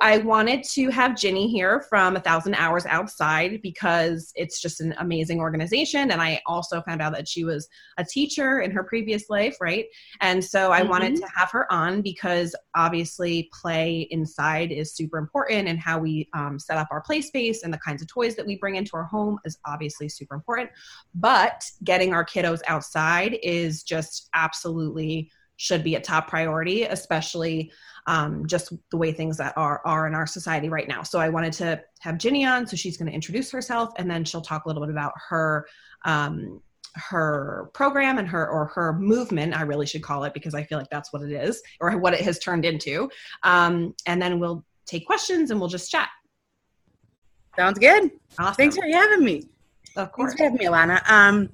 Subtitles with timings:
[0.00, 4.94] I wanted to have Ginny here from A Thousand Hours Outside because it's just an
[4.98, 6.10] amazing organization.
[6.10, 9.86] And I also found out that she was a teacher in her previous life, right?
[10.20, 10.90] And so I mm-hmm.
[10.90, 16.28] wanted to have her on because obviously play inside is super important and how we
[16.34, 18.96] um, set up our play space and the kinds of toys that we bring into
[18.96, 20.70] our home is obviously super important.
[21.14, 27.70] But getting our kiddos outside is just absolutely should be a top priority, especially
[28.06, 31.02] um, just the way things that are are in our society right now.
[31.02, 34.24] So I wanted to have Ginny on, so she's going to introduce herself, and then
[34.24, 35.66] she'll talk a little bit about her
[36.06, 36.62] um,
[36.94, 39.54] her program and her or her movement.
[39.54, 42.14] I really should call it because I feel like that's what it is or what
[42.14, 43.10] it has turned into.
[43.42, 46.08] Um, and then we'll take questions and we'll just chat.
[47.56, 48.10] Sounds good.
[48.38, 48.54] Awesome.
[48.54, 49.44] Thanks for having me.
[49.96, 50.34] Of course.
[50.34, 51.08] Thanks for having me, Alana.
[51.10, 51.50] Um,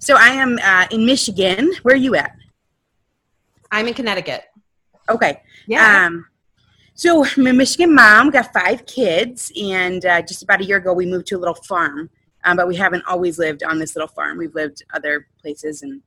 [0.00, 1.72] so I am uh, in Michigan.
[1.82, 2.36] Where are you at?
[3.74, 4.44] I'm in Connecticut.
[5.10, 5.42] Okay.
[5.66, 6.06] Yeah.
[6.06, 6.26] Um,
[6.94, 10.92] so I'm a Michigan mom, got five kids, and uh, just about a year ago
[10.92, 12.08] we moved to a little farm.
[12.44, 14.38] Um, but we haven't always lived on this little farm.
[14.38, 16.02] We've lived other places and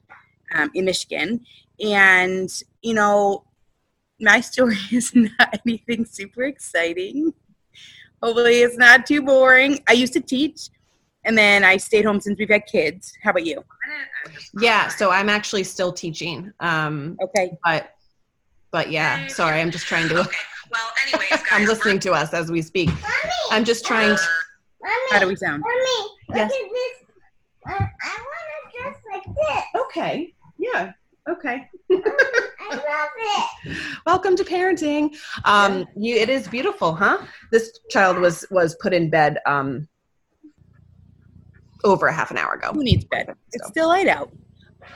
[0.56, 1.42] um, in Michigan.
[1.84, 2.50] And
[2.82, 3.44] you know,
[4.22, 7.34] my story is not anything super exciting.
[8.24, 9.84] Hopefully, it's not too boring.
[9.90, 10.70] I used to teach,
[11.28, 13.14] and then I stayed home since we've had kids.
[13.22, 13.64] How about you?
[14.60, 16.52] Yeah, so I'm actually still teaching.
[16.62, 17.52] Um, okay.
[17.64, 17.94] But,
[18.72, 20.22] but yeah, sorry, I'm just trying to.
[20.22, 20.38] Okay.
[20.72, 22.88] Well, anyways, guys, I'm listening to us as we speak.
[22.88, 24.22] Mommy, I'm just trying to.
[24.82, 25.62] Mommy, How do we sound?
[25.62, 26.52] Mommy, yes.
[27.68, 29.82] Uh, I want to dress like this.
[29.82, 30.34] Okay.
[30.58, 30.94] Yeah.
[31.30, 31.70] Okay.
[31.92, 31.96] I
[32.72, 33.10] love
[33.66, 33.78] it.
[34.06, 35.14] Welcome to parenting.
[35.44, 37.18] Um, you, it is beautiful, huh?
[37.52, 39.90] This child was was put in bed um,
[41.84, 42.72] over a half an hour ago.
[42.74, 43.28] Who needs bed?
[43.28, 43.36] So.
[43.54, 44.32] It's still light out.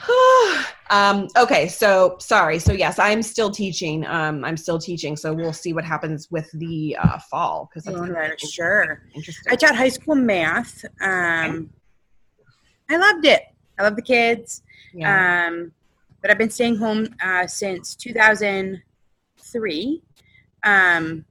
[0.90, 2.58] um, okay, so sorry.
[2.60, 4.06] So yes, I'm still teaching.
[4.06, 5.16] Um, I'm still teaching.
[5.16, 9.04] So we'll see what happens with the uh, fall because that's right, sure.
[9.14, 9.52] Interesting.
[9.52, 10.84] I taught high school math.
[11.02, 11.70] Um,
[12.90, 13.44] I loved it.
[13.80, 14.64] I love the kids.
[14.94, 15.48] Yeah.
[15.48, 15.72] Um,
[16.22, 20.04] but I've been staying home uh, since 2003.
[20.64, 21.26] Um,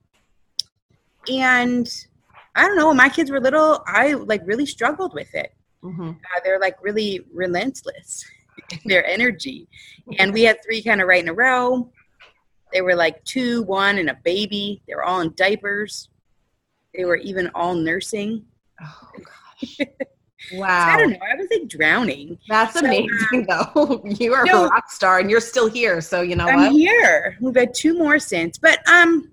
[1.29, 2.07] and
[2.55, 2.89] I don't know.
[2.89, 5.53] When my kids were little, I like really struggled with it.
[5.83, 6.11] Mm-hmm.
[6.11, 8.25] Uh, they're like really relentless
[8.71, 9.69] in their energy,
[10.19, 11.91] and we had three kind of right in a row.
[12.73, 14.83] They were like two, one, and a baby.
[14.87, 16.09] They were all in diapers.
[16.95, 18.45] They were even all nursing.
[18.83, 19.79] Oh gosh.
[20.53, 20.95] Wow.
[20.95, 21.19] I don't know.
[21.19, 22.39] I was like drowning.
[22.49, 24.03] That's so, amazing, uh, though.
[24.05, 26.01] You are no, a rock star, and you're still here.
[26.01, 26.73] So you know I'm what?
[26.73, 27.37] here.
[27.41, 29.33] We've had two more since, but um,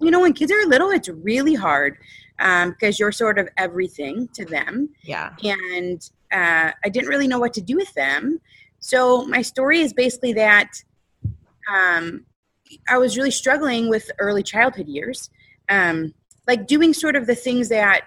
[0.00, 1.98] you know, when kids are little, it's really hard
[2.42, 4.88] because um, you're sort of everything to them.
[5.04, 5.30] Yeah.
[5.44, 8.40] And uh, I didn't really know what to do with them.
[8.80, 10.72] So my story is basically that
[11.72, 12.26] um,
[12.88, 15.30] I was really struggling with early childhood years,
[15.68, 16.14] um,
[16.48, 18.02] like doing sort of the things that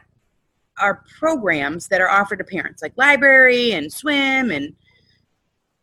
[0.82, 4.76] are programs that are offered to parents, like library and swim and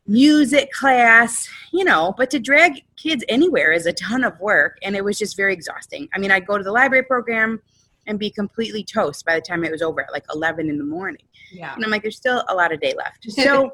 [0.07, 4.95] music class, you know, but to drag kids anywhere is a ton of work and
[4.95, 6.07] it was just very exhausting.
[6.13, 7.63] I mean, I'd go to the library program
[8.07, 10.85] and be completely toast by the time it was over at like 11 in the
[10.85, 11.23] morning.
[11.53, 11.75] Yeah.
[11.75, 13.27] And I'm like, there's still a lot of day left.
[13.43, 13.71] So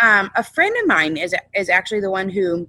[0.00, 2.68] um, a friend of mine is, is actually the one who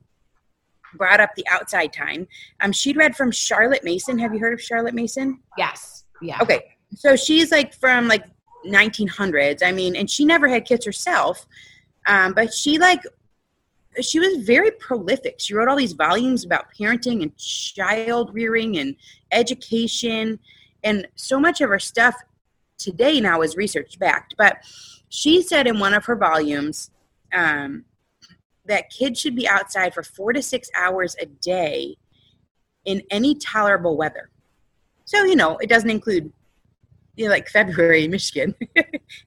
[0.97, 2.27] brought up the outside time.
[2.61, 4.17] Um, she'd read from Charlotte Mason.
[4.19, 5.39] Have you heard of Charlotte Mason?
[5.57, 6.05] Yes.
[6.21, 6.39] Yeah.
[6.41, 6.75] Okay.
[6.95, 8.23] So she's like from like
[8.65, 9.61] 1900s.
[9.63, 11.45] I mean, and she never had kids herself.
[12.07, 13.01] Um, but she like
[14.01, 15.35] she was very prolific.
[15.39, 18.95] She wrote all these volumes about parenting and child rearing and
[19.31, 20.39] education
[20.85, 22.15] and so much of her stuff
[22.77, 24.35] today now is research backed.
[24.37, 24.57] But
[25.09, 26.91] she said in one of her volumes
[27.33, 27.83] um,
[28.65, 31.97] that kids should be outside for four to six hours a day
[32.85, 34.29] in any tolerable weather.
[35.05, 36.31] So, you know, it doesn't include
[37.15, 38.53] you know, like February, Michigan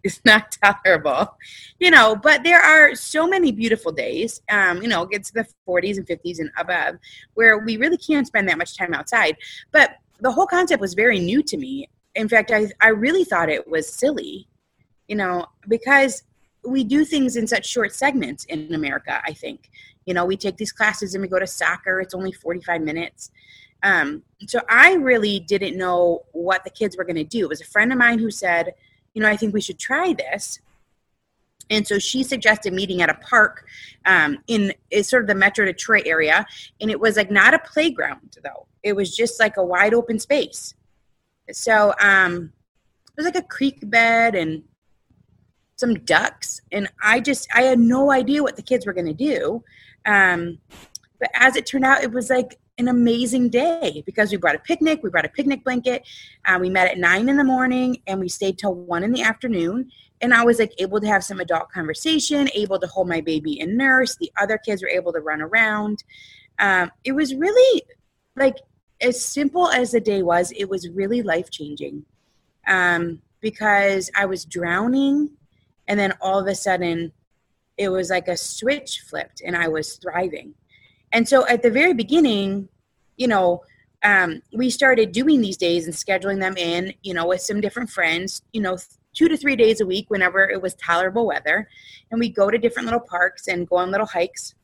[0.04, 1.36] is not tolerable,
[1.80, 5.42] you know, but there are so many beautiful days, um, you know, it gets to
[5.42, 6.97] the 40s and 50s and above
[7.34, 9.36] where we really can't spend that much time outside.
[9.72, 11.88] But the whole concept was very new to me.
[12.15, 14.48] In fact, I, I really thought it was silly,
[15.06, 16.22] you know, because
[16.65, 19.70] we do things in such short segments in America, I think.
[20.06, 23.30] You know, we take these classes and we go to soccer, it's only 45 minutes.
[23.82, 27.44] Um, so I really didn't know what the kids were going to do.
[27.44, 28.74] It was a friend of mine who said,
[29.14, 30.59] you know, I think we should try this.
[31.71, 33.66] And so she suggested meeting at a park
[34.06, 34.72] um, in
[35.03, 36.47] sort of the Metro Detroit area,
[36.80, 38.67] and it was like not a playground though.
[38.83, 40.75] It was just like a wide open space.
[41.51, 42.53] So um,
[43.07, 44.63] it was like a creek bed and
[45.77, 49.13] some ducks, and I just I had no idea what the kids were going to
[49.15, 49.63] do.
[50.07, 50.59] Um,
[51.21, 54.60] but as it turned out, it was like an amazing day because we brought a
[54.60, 56.07] picnic, we brought a picnic blanket,
[56.47, 59.22] uh, we met at nine in the morning and we stayed till one in the
[59.22, 59.91] afternoon.
[60.21, 63.60] And I was like able to have some adult conversation, able to hold my baby
[63.60, 64.16] and nurse.
[64.16, 66.04] The other kids were able to run around.
[66.60, 67.83] Um, it was really
[68.38, 68.56] like
[69.00, 72.04] as simple as the day was, it was really life changing
[72.66, 75.30] um, because I was drowning,
[75.86, 77.12] and then all of a sudden,
[77.76, 80.54] it was like a switch flipped, and I was thriving.
[81.12, 82.68] And so at the very beginning,
[83.16, 83.62] you know,
[84.02, 87.90] um, we started doing these days and scheduling them in, you know, with some different
[87.90, 88.76] friends, you know,
[89.14, 91.68] two to three days a week whenever it was tolerable weather.
[92.10, 94.54] And we go to different little parks and go on little hikes.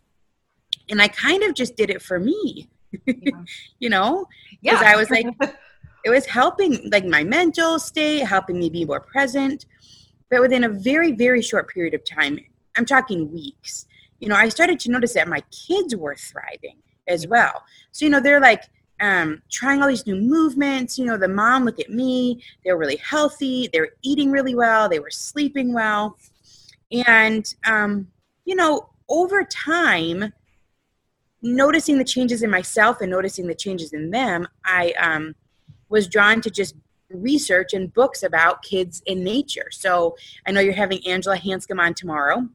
[0.88, 2.68] And I kind of just did it for me.
[3.78, 4.26] you know,
[4.62, 4.92] because yeah.
[4.92, 5.26] I was like,
[6.04, 9.66] it was helping like my mental state, helping me be more present.
[10.30, 12.38] But within a very, very short period of time,
[12.76, 13.86] I'm talking weeks,
[14.20, 17.62] you know, I started to notice that my kids were thriving as well.
[17.92, 18.62] So, you know, they're like
[19.00, 20.98] um, trying all these new movements.
[20.98, 24.88] You know, the mom, look at me, they're really healthy, they were eating really well,
[24.88, 26.16] they were sleeping well.
[27.06, 28.08] And, um,
[28.44, 30.32] you know, over time,
[31.44, 35.34] noticing the changes in myself and noticing the changes in them, I um,
[35.88, 36.74] was drawn to just
[37.10, 39.68] research and books about kids in nature.
[39.70, 42.48] So I know you're having Angela Hanscom on tomorrow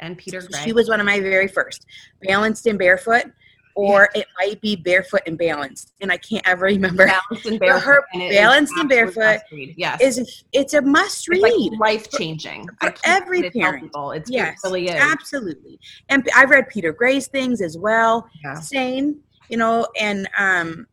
[0.00, 0.60] and Peter Gray.
[0.64, 1.86] She was one of my very first.
[2.22, 3.26] Balanced and Barefoot,
[3.76, 4.22] or yeah.
[4.22, 7.06] it might be Barefoot and Balanced, and I can't ever remember.
[7.06, 7.84] Balanced and Barefoot.
[7.84, 9.40] Her and Balanced and Barefoot.
[9.52, 10.24] Yes, is a,
[10.58, 11.42] it's a must read.
[11.42, 13.84] Like life changing for, for every parent.
[13.84, 14.12] People.
[14.12, 14.94] It's yes, it really is.
[14.94, 15.78] absolutely.
[16.08, 18.28] And I've read Peter Gray's things as well.
[18.42, 18.54] Yeah.
[18.54, 19.20] Same,
[19.50, 20.86] you know, and um,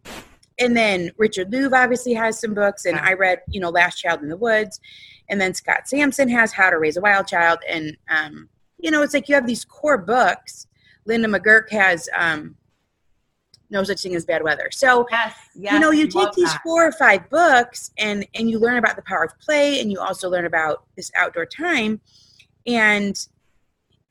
[0.59, 3.06] and then Richard Louv obviously has some books, and yeah.
[3.06, 4.81] I read, you know, Last Child in the Woods,
[5.29, 9.03] and then Scott Sampson has How to Raise a Wild Child, and um, you know,
[9.03, 10.68] it's like you have these core books.
[11.06, 12.56] Linda McGurk has um,
[13.74, 14.70] no such thing as bad weather.
[14.72, 16.62] So, yes, yes, you know, you take these that.
[16.64, 20.00] four or five books and and you learn about the power of play, and you
[20.00, 22.00] also learn about this outdoor time,
[22.66, 23.28] and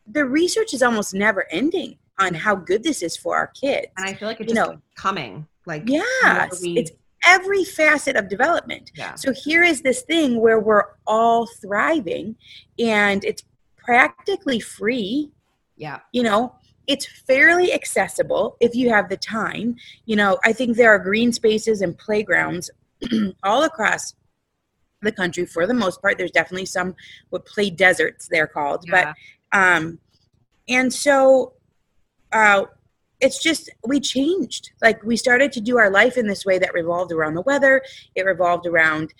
[0.07, 3.87] the research is almost never ending on how good this is for our kids.
[3.97, 5.47] And I feel like it's you know, coming.
[5.65, 6.77] Like yes, we...
[6.77, 6.91] it's
[7.25, 8.91] every facet of development.
[8.97, 9.15] Yeah.
[9.15, 12.37] So here is this thing where we're all thriving,
[12.79, 13.45] and it's
[13.77, 15.31] practically free.
[15.77, 16.01] Yeah.
[16.13, 16.55] You know,
[16.87, 19.77] it's fairly accessible if you have the time.
[20.07, 22.71] You know, I think there are green spaces and playgrounds
[23.43, 24.15] all across
[25.01, 26.19] the country for the most part.
[26.19, 26.95] There's definitely some
[27.31, 29.13] what play deserts they're called, yeah.
[29.53, 29.99] but um,
[30.69, 31.55] and so
[32.33, 32.65] uh,
[33.21, 34.73] it's just we changed.
[34.81, 37.83] Like we started to do our life in this way that revolved around the weather.
[38.15, 39.13] It revolved around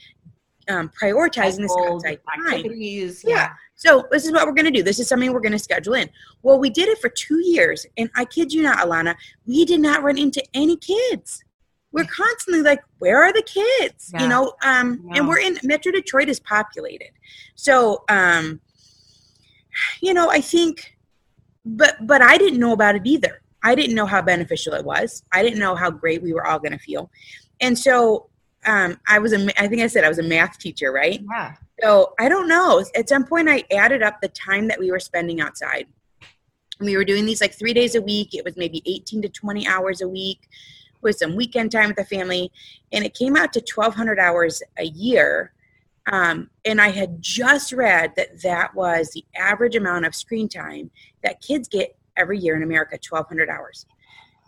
[0.69, 3.23] um, prioritizing this outside activities.
[3.23, 3.31] Time.
[3.31, 3.37] Yeah.
[3.37, 3.53] yeah.
[3.75, 4.83] So this is what we're going to do.
[4.83, 6.09] This is something we're going to schedule in.
[6.43, 9.17] Well, we did it for two years, and I kid you not, Alana,
[9.47, 11.43] we did not run into any kids.
[11.91, 14.11] We're constantly like, where are the kids?
[14.15, 14.23] Yeah.
[14.23, 17.11] You know, um, and we're in Metro Detroit is populated,
[17.55, 18.61] so um,
[20.01, 20.97] you know, I think,
[21.65, 23.43] but but I didn't know about it either.
[23.63, 25.23] I didn't know how beneficial it was.
[25.33, 27.11] I didn't know how great we were all going to feel,
[27.61, 28.31] and so
[28.67, 31.21] um, I was a, I think I said I was a math teacher, right?
[31.31, 31.55] Yeah.
[31.83, 32.85] So I don't know.
[32.95, 35.87] At some point, I added up the time that we were spending outside.
[36.81, 38.35] We were doing these like three days a week.
[38.35, 40.49] It was maybe 18 to 20 hours a week
[41.01, 42.53] with some weekend time with the family.
[42.93, 45.53] And it came out to 1,200 hours a year.
[46.11, 50.91] Um, and I had just read that that was the average amount of screen time
[51.23, 53.87] that kids get every year in America 1,200 hours.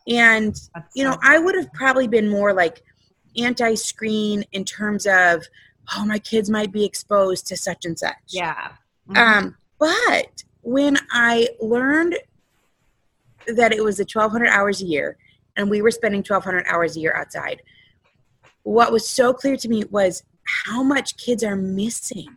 [0.07, 0.55] And,
[0.95, 2.83] you know, I would have probably been more like
[3.38, 5.45] anti screen in terms of,
[5.97, 8.14] oh, my kids might be exposed to such and such.
[8.29, 8.69] Yeah.
[9.09, 9.17] Mm-hmm.
[9.17, 12.19] Um, but when I learned
[13.47, 15.19] that it was the 1,200 hours a year
[15.57, 17.62] and we were spending 1,200 hours a year outside,
[18.62, 20.23] what was so clear to me was
[20.67, 22.29] how much kids are missing,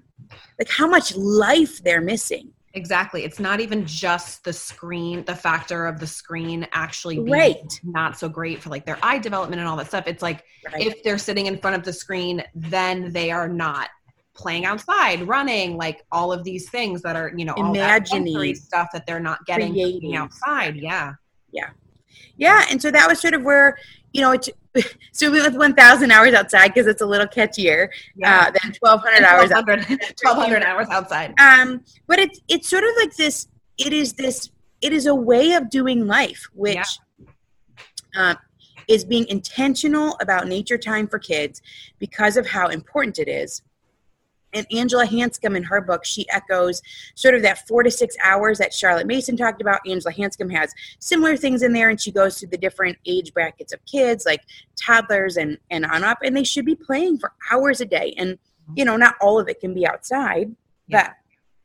[0.60, 2.52] like how much life they're missing.
[2.78, 3.24] Exactly.
[3.24, 7.80] It's not even just the screen, the factor of the screen actually being right.
[7.84, 10.06] not so great for like their eye development and all that stuff.
[10.06, 10.86] It's like right.
[10.86, 13.90] if they're sitting in front of the screen, then they are not
[14.36, 18.58] playing outside, running, like all of these things that are, you know, imagining all that
[18.58, 20.76] stuff that they're not getting outside.
[20.76, 21.14] Yeah.
[21.52, 21.72] Yeah.
[22.38, 22.64] Yeah.
[22.70, 23.76] And so that was sort of where,
[24.14, 24.50] you know, it's
[25.12, 28.48] so we went 1,000 hours outside because it's a little catchier yeah.
[28.48, 29.50] uh, than 1,200 hours.
[29.52, 31.34] 1,200 hours outside.
[31.40, 33.48] Um, but it's it's sort of like this.
[33.78, 34.52] It is this.
[34.82, 36.86] It is a way of doing life, which yeah.
[38.16, 38.36] uh,
[38.88, 41.62] is being intentional about nature time for kids
[42.00, 43.62] because of how important it is.
[44.54, 46.82] And Angela Hanscom in her book, she echoes
[47.16, 49.82] sort of that four to six hours that Charlotte Mason talked about.
[49.88, 53.74] Angela Hanscom has similar things in there, and she goes through the different age brackets
[53.74, 54.42] of kids, like
[54.82, 58.14] toddlers and, and on up, and they should be playing for hours a day.
[58.18, 58.38] And,
[58.76, 60.56] you know, not all of it can be outside,
[60.88, 61.08] yeah.
[61.08, 61.14] but,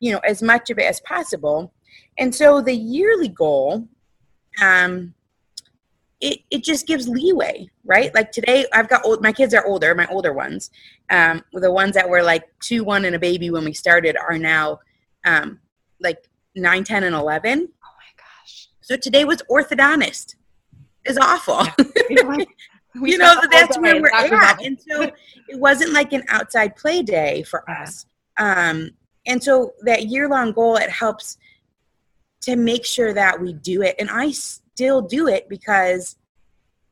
[0.00, 1.72] you know, as much of it as possible.
[2.18, 3.88] And so the yearly goal,
[4.60, 5.14] um,
[6.22, 8.14] it, it just gives leeway, right?
[8.14, 10.70] Like today, I've got old, my kids are older, my older ones.
[11.10, 14.38] Um, the ones that were like two, one, and a baby when we started are
[14.38, 14.78] now
[15.26, 15.58] um,
[16.00, 17.68] like nine, 10, and 11.
[17.68, 18.68] Oh my gosh.
[18.82, 20.36] So today was orthodontist.
[21.04, 21.66] Is awful.
[22.08, 22.36] Yeah.
[22.94, 24.64] you know, that's where we're at.
[24.64, 25.02] And so
[25.48, 27.82] it wasn't like an outside play day for yeah.
[27.82, 28.06] us.
[28.38, 28.90] Um,
[29.26, 31.36] and so that year long goal, it helps
[32.42, 33.96] to make sure that we do it.
[33.98, 34.30] And I
[34.82, 36.16] still do it because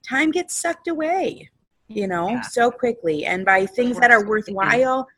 [0.09, 1.50] time gets sucked away,
[1.88, 2.40] you know, yeah.
[2.42, 3.26] so quickly.
[3.26, 5.09] And by things that are worthwhile,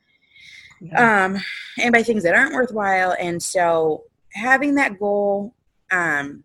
[0.81, 1.25] yeah.
[1.25, 1.37] um,
[1.79, 3.15] and by things that aren't worthwhile.
[3.19, 5.53] And so having that goal,
[5.91, 6.43] um,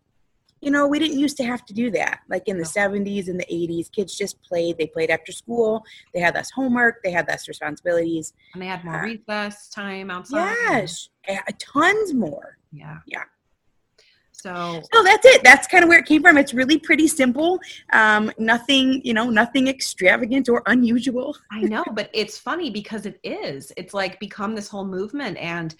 [0.61, 2.20] you know, we didn't used to have to do that.
[2.28, 2.88] Like in the no.
[2.88, 4.76] 70s and the 80s, kids just played.
[4.76, 5.82] They played after school.
[6.12, 7.02] They had less homework.
[7.02, 8.35] They had less responsibilities.
[8.52, 10.54] And they had more uh, recess time outside.
[10.68, 11.08] Yes,
[11.58, 12.58] tons more.
[12.70, 12.99] Yeah.
[13.06, 13.23] Yeah.
[14.40, 15.42] So, so that's it.
[15.42, 16.38] That's kind of where it came from.
[16.38, 17.59] It's really pretty simple.
[17.92, 21.37] Um, nothing, you know, nothing extravagant or unusual.
[21.50, 23.73] I know, but it's funny because it is.
[23.76, 25.75] It's like become this whole movement, and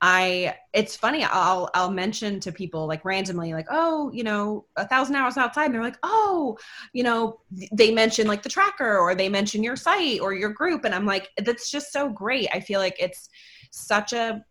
[0.00, 0.56] I.
[0.72, 1.24] It's funny.
[1.24, 5.66] I'll I'll mention to people like randomly, like, oh, you know, a thousand hours outside,
[5.66, 6.56] and they're like, oh,
[6.92, 7.40] you know,
[7.72, 11.06] they mention like the tracker, or they mention your site or your group, and I'm
[11.06, 12.48] like, that's just so great.
[12.54, 13.28] I feel like it's
[13.72, 14.44] such a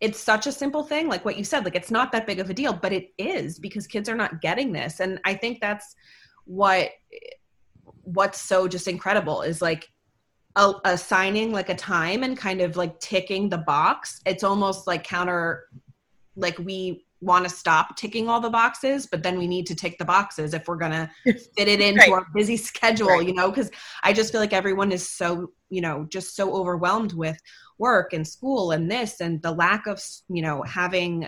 [0.00, 2.50] it's such a simple thing like what you said like it's not that big of
[2.50, 5.94] a deal but it is because kids are not getting this and i think that's
[6.44, 6.90] what
[8.02, 9.88] what's so just incredible is like
[10.56, 15.04] a, assigning like a time and kind of like ticking the box it's almost like
[15.04, 15.68] counter
[16.36, 19.98] like we want to stop ticking all the boxes but then we need to tick
[19.98, 22.10] the boxes if we're going to fit it into right.
[22.10, 23.26] our busy schedule right.
[23.26, 23.70] you know because
[24.02, 27.38] i just feel like everyone is so you know just so overwhelmed with
[27.80, 31.26] work and school and this and the lack of you know having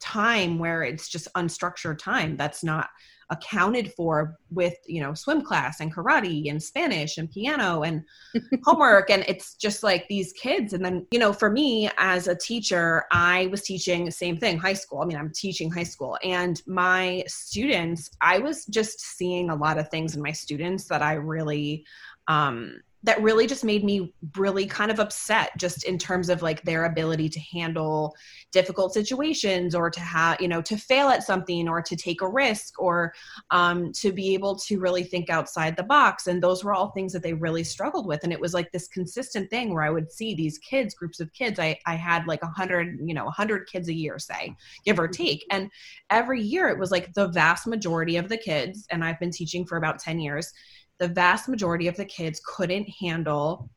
[0.00, 2.88] time where it's just unstructured time that's not
[3.30, 8.02] accounted for with you know swim class and karate and spanish and piano and
[8.64, 9.10] homework.
[9.10, 10.72] And it's just like these kids.
[10.72, 14.58] And then you know for me as a teacher i was teaching the same thing
[14.58, 15.00] high school.
[15.00, 16.18] I mean i'm teaching high school.
[16.22, 21.02] And my students i was just seeing a lot of things in my students that
[21.02, 21.84] i really
[22.28, 26.62] um that really just made me really kind of upset just in terms of like
[26.62, 28.16] their ability to handle
[28.50, 32.28] difficult situations or to have you know to fail at something or to take a
[32.28, 33.12] risk or
[33.50, 36.26] um, to be able to really think outside the box.
[36.26, 38.24] And those were all things that they really struggled with.
[38.24, 41.32] And it was like this consistent thing where i would see these kids groups of
[41.32, 44.56] kids i, I had like a hundred you know a hundred kids a year say
[44.84, 45.44] give or take.
[45.50, 45.70] And
[46.10, 49.66] every year it was like the vast majority of the kids and i've been teaching
[49.66, 50.52] for about 10 years
[50.98, 53.68] the vast majority of the kids couldn't handle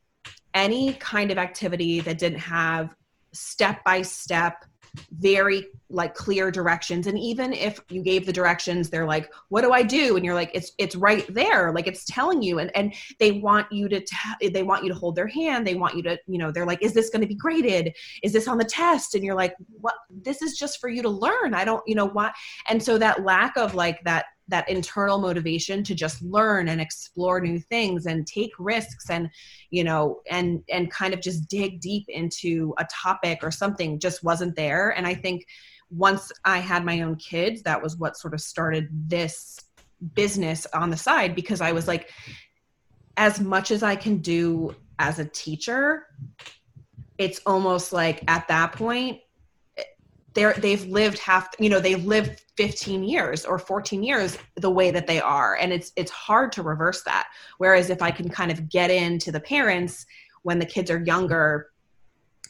[0.54, 2.90] any kind of activity that didn't have
[3.34, 4.66] step by step
[5.20, 7.08] very like clear directions.
[7.08, 10.16] And even if you gave the directions they're like what do i do?
[10.16, 11.72] And you're like it's it's right there.
[11.72, 12.60] Like it's telling you.
[12.60, 15.66] And and they want you to t- they want you to hold their hand.
[15.66, 17.96] They want you to you know they're like is this going to be graded?
[18.24, 19.16] Is this on the test?
[19.16, 19.96] And you're like what?
[20.10, 21.54] This is just for you to learn.
[21.54, 22.34] I don't you know what
[22.68, 27.40] and so that lack of like that that internal motivation to just learn and explore
[27.42, 29.30] new things and take risks and
[29.70, 34.24] you know and and kind of just dig deep into a topic or something just
[34.24, 34.90] wasn't there.
[34.90, 35.46] And i think
[35.90, 39.60] once i had my own kids that was what sort of started this
[40.14, 42.12] business on the side because i was like
[43.16, 46.08] as much as i can do as a teacher
[47.18, 49.20] it's almost like at that point
[49.78, 49.84] eh,
[50.34, 54.92] they're they've lived half you know they've lived 15 years or 14 years the way
[54.92, 55.56] that they are.
[55.56, 57.28] And it's it's hard to reverse that.
[57.58, 60.06] Whereas if i can kind of get into the parents
[60.44, 61.70] when the kids are younger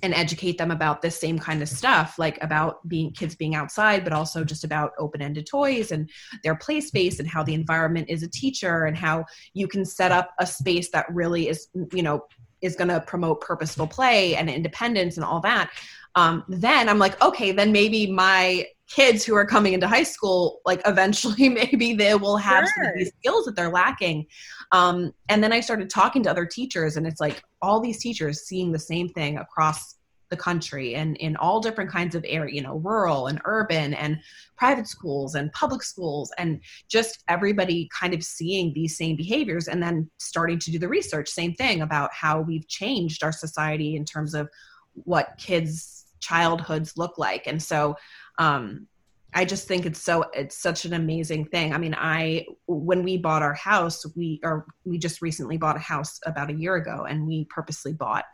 [0.03, 4.03] and educate them about this same kind of stuff like about being kids being outside
[4.03, 6.09] but also just about open-ended toys and
[6.43, 10.11] their play space and how the environment is a teacher and how you can set
[10.11, 12.25] up a space that really is you know
[12.61, 15.71] is going to promote purposeful play and independence and all that
[16.15, 20.61] um, then i'm like okay then maybe my kids who are coming into high school
[20.65, 22.83] like eventually maybe they will have sure.
[22.83, 24.25] some of these skills that they're lacking.
[24.71, 28.41] Um, and then i started talking to other teachers and it's like all these teachers
[28.41, 29.95] seeing the same thing across
[30.29, 34.19] the country and in all different kinds of area you know rural and urban and
[34.57, 39.81] private schools and public schools and just everybody kind of seeing these same behaviors and
[39.81, 41.29] then starting to do the research.
[41.29, 44.49] Same thing about how we've changed our society in terms of
[44.93, 47.45] what kids childhoods look like.
[47.45, 47.95] And so
[48.37, 48.87] um
[49.33, 51.73] I just think it's so it's such an amazing thing.
[51.73, 55.79] I mean, I when we bought our house, we or we just recently bought a
[55.79, 58.25] house about a year ago, and we purposely bought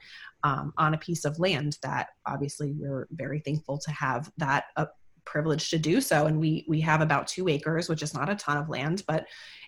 [0.44, 4.86] um, on a piece of land that obviously we're very thankful to have that uh,
[5.26, 6.28] privilege to do so.
[6.28, 9.26] And we we have about two acres, which is not a ton of land, but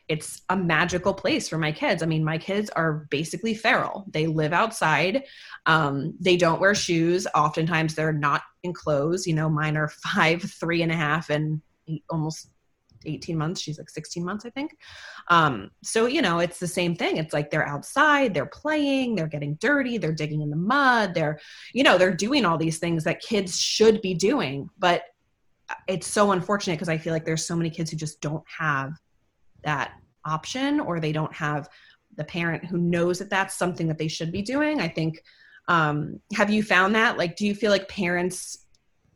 [0.07, 2.03] it's a magical place for my kids.
[2.03, 4.05] I mean, my kids are basically feral.
[4.11, 5.23] They live outside.
[5.65, 7.25] Um, they don't wear shoes.
[7.33, 9.25] Oftentimes, they're not in clothes.
[9.25, 11.61] You know, mine are five, three and a half, and
[12.09, 12.49] almost
[13.05, 13.61] 18 months.
[13.61, 14.77] She's like 16 months, I think.
[15.29, 17.17] Um, so, you know, it's the same thing.
[17.17, 21.39] It's like they're outside, they're playing, they're getting dirty, they're digging in the mud, they're,
[21.73, 24.69] you know, they're doing all these things that kids should be doing.
[24.77, 25.03] But
[25.87, 28.91] it's so unfortunate because I feel like there's so many kids who just don't have
[29.65, 29.93] that
[30.25, 31.69] option or they don't have
[32.15, 35.21] the parent who knows that that's something that they should be doing i think
[35.67, 37.17] um, have you found that?
[37.17, 38.59] Like do you feel like parents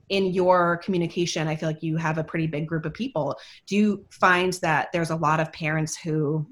[0.09, 3.37] in your communication i feel like you have a pretty big group of people.
[3.67, 6.47] Do you find that there's a lot of parents who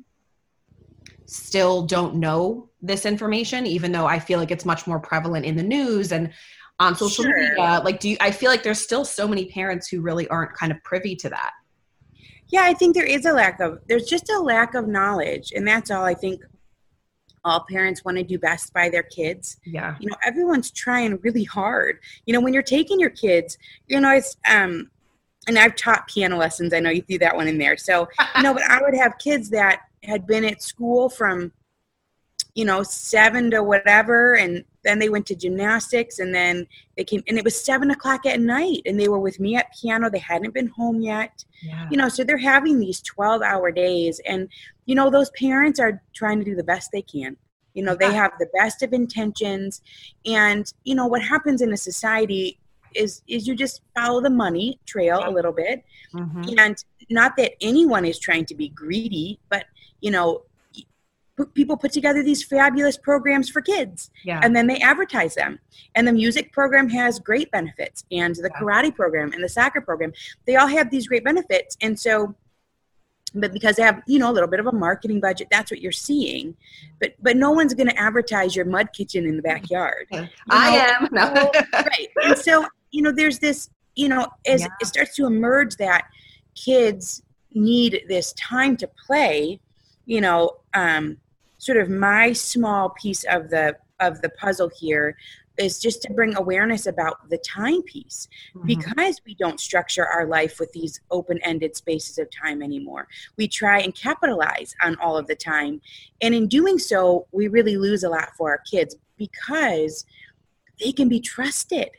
[1.26, 5.58] still don't know this information even though i feel like it's much more prevalent in
[5.58, 6.32] the news and
[6.80, 7.36] on social sure.
[7.36, 7.82] media?
[7.84, 10.72] Like do you i feel like there's still so many parents who really aren't kind
[10.72, 11.54] of privy to that
[12.50, 15.68] yeah i think there is a lack of there's just a lack of knowledge and
[15.68, 16.42] that's all i think
[17.48, 19.58] all parents want to do best by their kids.
[19.66, 19.96] Yeah.
[20.00, 22.00] You know everyone's trying really hard.
[22.26, 24.92] You know when you're taking your kids you know it's um
[25.48, 27.78] and i've taught piano lessons i know you threw that one in there.
[27.78, 31.52] So you know but i would have kids that had been at school from
[32.54, 36.66] you know seven to whatever and then they went to gymnastics and then
[36.96, 39.68] they came and it was seven o'clock at night and they were with me at
[39.80, 40.10] piano.
[40.10, 41.44] They hadn't been home yet.
[41.62, 41.88] Yeah.
[41.92, 44.48] you know so they're having these 12 hour days and
[44.86, 47.36] you know those parents are trying to do the best they can.
[47.74, 49.82] You know they have the best of intentions
[50.26, 52.58] and you know what happens in a society
[52.96, 55.84] is is you just follow the money trail a little bit.
[56.14, 56.58] Mm-hmm.
[56.58, 59.66] and not that anyone is trying to be greedy but
[60.00, 60.44] you know
[61.46, 64.40] people put together these fabulous programs for kids yeah.
[64.44, 65.60] and then they advertise them
[65.96, 68.60] and the music program has great benefits and the yeah.
[68.60, 70.12] karate program and the soccer program
[70.46, 72.34] they all have these great benefits and so
[73.36, 75.80] but because they have you know a little bit of a marketing budget that's what
[75.82, 76.56] you're seeing
[77.00, 80.28] but but no one's going to advertise your mud kitchen in the backyard you know?
[80.50, 81.52] i am no.
[81.74, 84.68] right and so you know there's this you know as yeah.
[84.82, 86.06] it starts to emerge that
[86.56, 87.22] kids
[87.54, 89.60] need this time to play
[90.06, 91.18] you know um
[91.58, 95.18] sort of my small piece of the of the puzzle here
[95.58, 98.28] is just to bring awareness about the timepiece.
[98.56, 98.68] Mm-hmm.
[98.68, 103.80] because we don't structure our life with these open-ended spaces of time anymore we try
[103.80, 105.82] and capitalize on all of the time.
[106.22, 110.06] And in doing so we really lose a lot for our kids because
[110.80, 111.90] they can be trusted.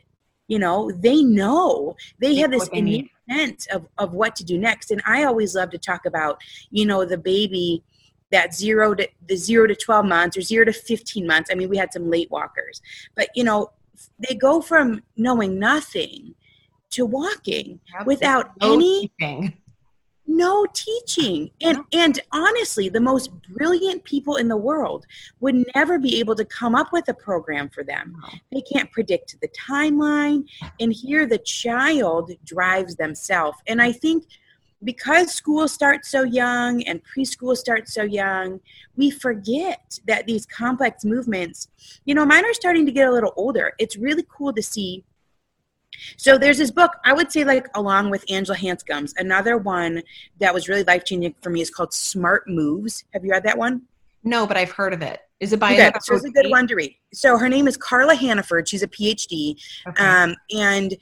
[0.47, 1.95] You know they know.
[2.19, 4.89] They have this innate sense of, of what to do next.
[4.89, 6.41] And i always love to talk about
[6.71, 7.83] you know the baby
[8.31, 11.49] that zero to the zero to 12 months or zero to 15 months.
[11.51, 12.81] I mean, we had some late walkers,
[13.15, 13.71] but you know,
[14.19, 16.35] they go from knowing nothing
[16.91, 19.53] to walking without no any teaching.
[20.25, 21.51] no teaching.
[21.61, 25.05] And and honestly the most brilliant people in the world
[25.39, 28.15] would never be able to come up with a program for them.
[28.21, 28.29] No.
[28.51, 30.45] they can't predict the timeline.
[30.79, 33.57] And here the child drives themselves.
[33.67, 34.25] And i think
[34.83, 38.59] because school starts so young and preschool starts so young,
[38.95, 41.67] we forget that these complex movements,
[42.05, 43.73] you know, mine are starting to get a little older.
[43.77, 45.03] It's really cool to see.
[46.15, 50.01] So there's this book, I would say, like, along with Angela Hanscom's, another one
[50.39, 53.03] that was really life changing for me is called Smart Moves.
[53.13, 53.81] Have you read that one?
[54.23, 55.19] No, but I've heard of it.
[55.39, 56.93] Is it by okay, so it's a good one to read.
[57.13, 58.67] So her name is Carla Hannaford.
[58.67, 59.55] She's a PhD.
[59.87, 60.03] Okay.
[60.03, 60.95] Um, and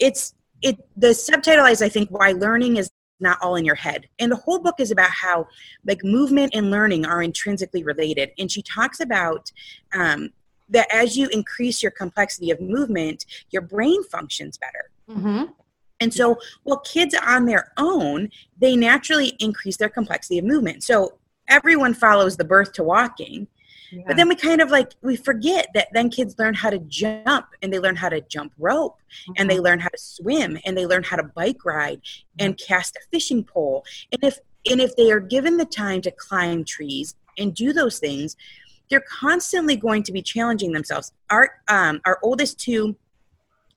[0.00, 4.08] it's it the subtitle is I think why learning is not all in your head.
[4.18, 5.46] And the whole book is about how
[5.86, 8.32] like movement and learning are intrinsically related.
[8.38, 9.50] And she talks about
[9.94, 10.30] um,
[10.68, 14.90] that as you increase your complexity of movement, your brain functions better.
[15.08, 15.52] Mm-hmm.
[16.00, 20.82] And so, well, kids on their own, they naturally increase their complexity of movement.
[20.82, 23.46] So everyone follows the birth to walking.
[24.06, 27.46] But then we kind of like we forget that then kids learn how to jump
[27.62, 29.32] and they learn how to jump rope mm-hmm.
[29.36, 29.64] and they mm-hmm.
[29.64, 32.00] learn how to swim and they learn how to bike ride
[32.38, 33.84] and cast a fishing pole.
[34.12, 34.38] And if
[34.70, 38.36] and if they are given the time to climb trees and do those things,
[38.88, 41.12] they're constantly going to be challenging themselves.
[41.30, 42.96] Our um, our oldest two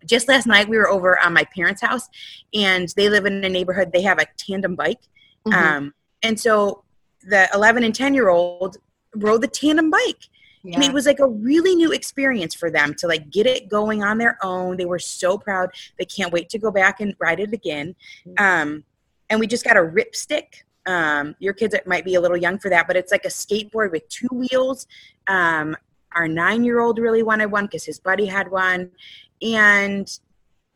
[0.05, 2.07] just last night we were over on my parents' house
[2.53, 4.99] and they live in a neighborhood they have a tandem bike
[5.47, 5.53] Mhm.
[5.53, 6.83] um, and so
[7.27, 8.77] the 11 and 10 year old
[9.15, 10.29] rode the tandem bike.
[10.73, 14.03] And it was like a really new experience for them to like get it going
[14.03, 14.77] on their own.
[14.77, 15.69] They were so proud.
[15.99, 17.95] They can't wait to go back and ride it again.
[18.37, 18.83] Um,
[19.29, 20.63] and we just got a RipStik.
[20.87, 23.91] Um, your kids might be a little young for that but it's like a skateboard
[23.91, 24.87] with two wheels.
[25.27, 25.75] Um,
[26.13, 28.91] our nine year old really wanted one because his buddy had one.
[29.41, 30.07] And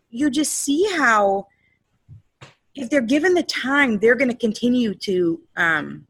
[0.09, 1.47] you just see how
[2.75, 6.07] if they're given the time they're going to continue to um,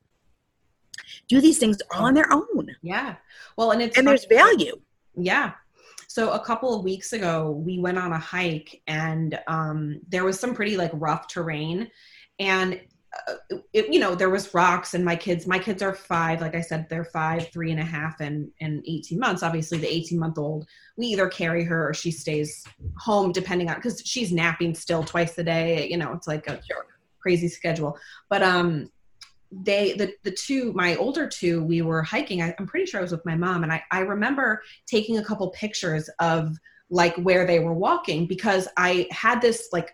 [1.27, 3.15] do these things all on their own yeah.
[3.57, 4.79] Well, and it's and there's value
[5.15, 5.53] Yeah.
[6.07, 10.39] So a couple of weeks ago, we went on a hike, and um, there was
[10.39, 11.89] some pretty like rough terrain,
[12.39, 12.81] and
[13.27, 14.95] uh, it, you know there was rocks.
[14.95, 16.41] And my kids, my kids are five.
[16.41, 19.43] Like I said, they're five, three and a half, and and eighteen months.
[19.43, 20.67] Obviously, the eighteen month old,
[20.97, 22.63] we either carry her or she stays
[22.97, 25.87] home, depending on because she's napping still twice a day.
[25.87, 26.59] You know, it's like a
[27.19, 27.97] crazy schedule.
[28.29, 28.89] But um,
[29.51, 32.41] they the the two my older two we were hiking.
[32.41, 33.63] I, i'm pretty sure i was with my mom.
[33.63, 36.55] And I, I remember taking a couple pictures of
[36.89, 39.91] like where they were walking because i had this like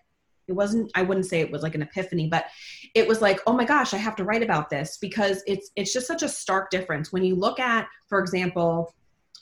[0.48, 2.46] it wasn't i wouldn't say it was like an epiphany but
[2.94, 5.94] it was like oh my gosh i have to write about this because it's it's
[5.94, 7.12] just such a stark difference.
[7.12, 8.94] When you look at for example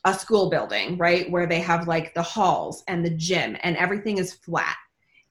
[0.06, 4.18] a school building right where they have like the halls and the gym and everything
[4.18, 4.76] is flat.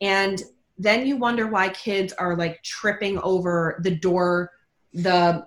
[0.01, 0.42] And
[0.79, 4.51] then you wonder why kids are like tripping over the door
[4.92, 5.46] the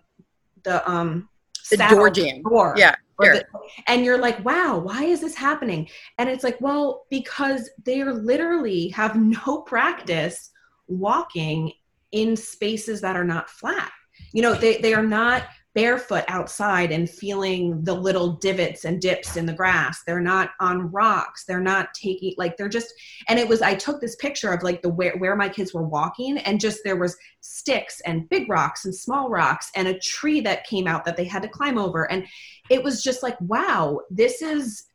[0.64, 1.30] the um
[1.72, 2.42] the door jamb.
[2.44, 2.74] door.
[2.78, 3.46] Yeah the-
[3.88, 5.88] and you're like wow why is this happening?
[6.18, 10.52] And it's like well because they are literally have no practice
[10.88, 11.72] walking
[12.12, 13.92] in spaces that are not flat.
[14.34, 15.44] You know they, they are not
[15.76, 20.04] barefoot outside and feeling the little divots and dips in the grass.
[20.08, 21.44] They're not on rocks.
[21.44, 22.94] They're not taking like they're just
[23.28, 25.84] and it was i took this picture of like the where, where my kids were
[25.84, 30.40] walking and just there was sticks and big rocks and small rocks and a tree
[30.40, 32.10] that came out that they had to climb over.
[32.10, 32.26] And
[32.70, 34.86] it was just like wow this is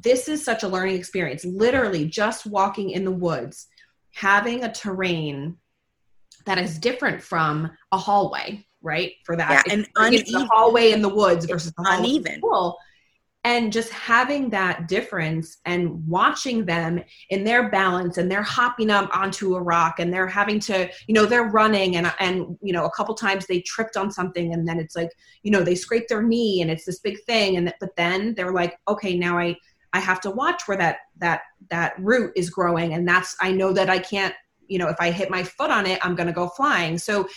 [0.00, 1.44] this is such a learning experience.
[1.44, 3.68] Literally just walking in the woods
[4.12, 5.56] having a terrain
[6.46, 9.64] that is different from a hallway right for that.
[9.66, 9.82] Yeah, and
[10.14, 10.48] It's the uneven.
[10.52, 12.38] hallway in the woods versus the hallway in the uneven.
[12.38, 12.78] school
[13.46, 19.14] and just having that difference and watching them in their balance and they're hopping up
[19.14, 22.86] onto a rock and they're having to you know they're running and and you know
[22.86, 25.10] a couple times they tripped on something and then it's like
[25.42, 27.56] you know they scrape their knee and it's this big thing.
[27.58, 29.54] And but then they're like okay now i
[29.92, 32.94] i have to watch where that that that root is growing.
[32.94, 34.34] And that's i know that i can't
[34.68, 36.96] you know if i hit my foot on it i'm going to go flying.
[36.96, 37.28] So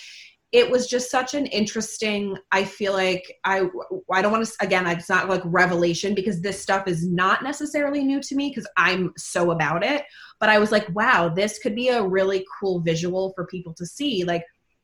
[0.54, 3.68] it was just such an interesting i feel like i
[4.12, 8.04] i don't want to again it's not like revelation because this stuff is not necessarily
[8.04, 10.04] new to me because i'm so about it
[10.40, 13.86] but i was like wow this could be a really cool visual for people to
[13.86, 14.44] see like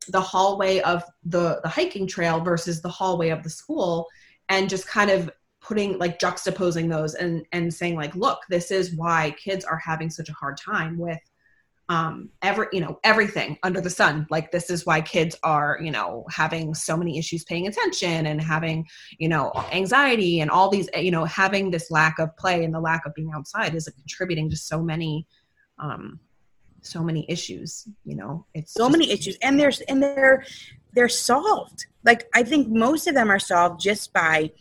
[0.09, 4.07] the hallway of the the hiking trail versus the hallway of the school
[4.49, 8.93] and just kind of putting like juxtaposing those and and saying like look this is
[8.95, 11.19] why kids are having such a hard time with
[11.93, 14.25] um every you know everything under the sun.
[14.35, 18.41] Like this is why kids are you know having so many issues paying attention and
[18.41, 18.85] having
[19.23, 22.79] you know anxiety and all these you know having this lack of play and the
[22.79, 25.27] lack of being outside is contributing to so many
[25.79, 26.19] um
[26.81, 28.45] so many issues you know?
[28.53, 30.43] It's so just- many issues and there's and they're
[30.95, 31.79] they're solved.
[32.09, 34.51] Like i think most of them are solved just by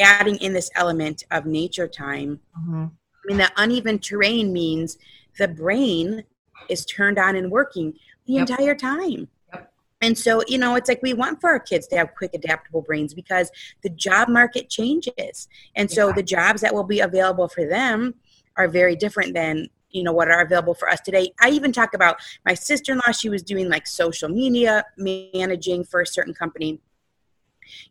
[0.00, 2.40] adding in this element of nature time.
[2.58, 2.84] Mhm.
[2.90, 4.98] i mean the uneven terrain means
[5.38, 6.24] the brain
[6.68, 7.94] is turned on and working
[8.26, 8.50] the Yep.
[8.50, 9.72] entire time Yep.
[10.00, 12.82] and so you know it's like we want for our kids to have quick adaptable
[12.82, 13.50] brains because
[13.82, 16.14] the job market changes and so Yeah.
[16.14, 18.14] the jobs that will be available for them
[18.56, 21.94] are very different than you know what are available for us today i even talk
[21.94, 26.80] about my sister-in-law she was doing like social media managing for a certain company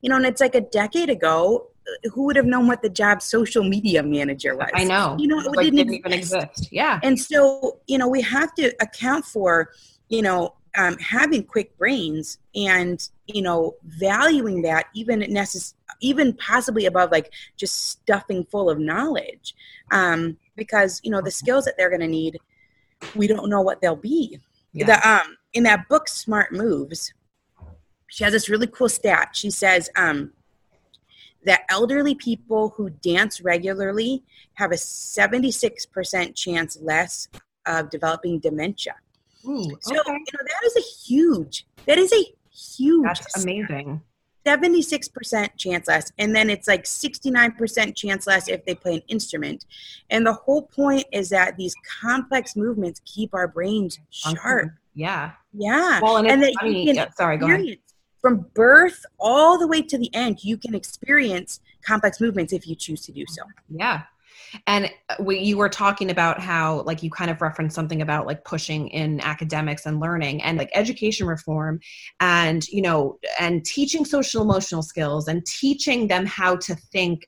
[0.02, 1.68] you know and it's like a decade ago
[2.14, 4.70] who would have known what the job social media manager was?
[4.74, 5.16] I know.
[5.20, 6.48] You know it like, didn't, didn't even exist.
[6.52, 6.70] exist.
[6.72, 7.00] Yeah.
[7.04, 9.72] And so you know we have to account for
[10.10, 16.86] you know um, having quick brains and you know valuing that even necess- even possibly
[16.86, 19.56] above like just stuffing full of knowledge.
[19.92, 22.38] Um, because you know the skills that they're going to need
[23.16, 24.40] we don't know what they'll be.
[24.74, 24.86] Yeah.
[24.86, 27.14] the um in that book smart moves
[28.12, 29.30] she has this really cool stat.
[29.34, 30.32] She says um
[31.44, 37.28] that elderly people who dance regularly have a 76% chance less
[37.66, 38.94] of developing dementia.
[39.48, 44.02] Ooh, so you know that is a huge that is a huge that's amazing.
[44.46, 49.66] 76% chance less and then it's like 69% chance less if they play an instrument.
[50.10, 54.72] And the whole point is that these complex movements keep our brains sharp.
[54.96, 55.34] Yeah.
[55.54, 56.00] yeah.
[56.02, 57.78] Well, and, And it's that you can yeah, sorry, go ahead.
[58.22, 62.76] From birth all the way to the end you can experience complex movements if you
[62.76, 64.04] choose to do so Yeah.
[64.68, 68.26] And uh, we, you were talking about how, like, you kind of referenced something about
[68.26, 71.80] like pushing in academics and learning and like education reform
[72.20, 77.26] and, you know, and teaching social emotional skills and teaching them how to think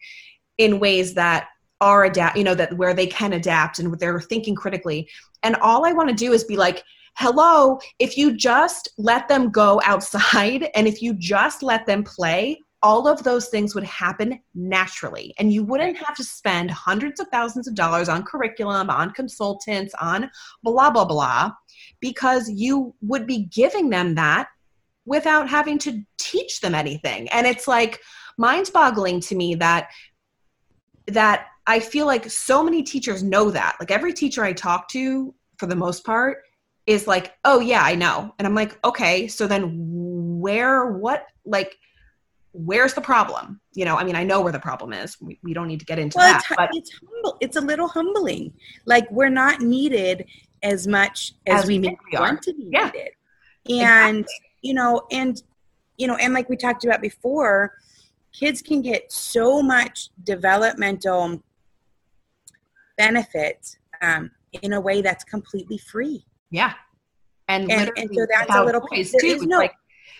[0.58, 1.48] in ways that
[1.82, 5.08] are adapt, you know, that where they can adapt and they're thinking critically.
[5.44, 6.84] And all I want to do is be like,
[7.16, 12.60] hello, if you just let them go outside and if you just let them play,
[12.82, 15.34] all of those things would happen naturally.
[15.40, 19.94] And you wouldn't have to spend hundreds of thousands of dollars on curriculum, on consultants,
[20.02, 20.30] on
[20.64, 21.52] blah, blah, blah,
[22.02, 24.50] because you would be giving them that
[25.06, 27.30] without having to teach them anything.
[27.30, 28.02] And it's like
[28.38, 29.90] mind boggling to me that
[31.08, 33.78] that I feel like so many teachers know that.
[33.80, 36.38] Like every teacher I talk to, for the most part,
[36.86, 38.34] is like, oh, yeah, I know.
[38.38, 39.72] And I'm like, okay, so then
[40.40, 41.78] where, what, like,
[42.52, 43.60] where's the problem?
[43.74, 45.18] You know, I mean, I know where the problem is.
[45.22, 46.42] We, we don't need to get into well that.
[46.42, 48.54] it's, But it's humble it's a little humbling
[48.86, 50.26] like we're not needed
[50.62, 52.92] as much as, As we we want to be Yeah.
[52.94, 53.10] needed
[53.82, 54.36] and Exactly.
[54.62, 55.42] you know and
[55.98, 57.78] you know and like we talked about before
[58.34, 61.42] kids can get so much developmental
[62.98, 64.30] benefit um,
[64.62, 66.74] in a way that's completely free yeah.
[67.50, 69.28] And, and, literally and so that's a little toys, there too.
[69.28, 69.74] is It's no like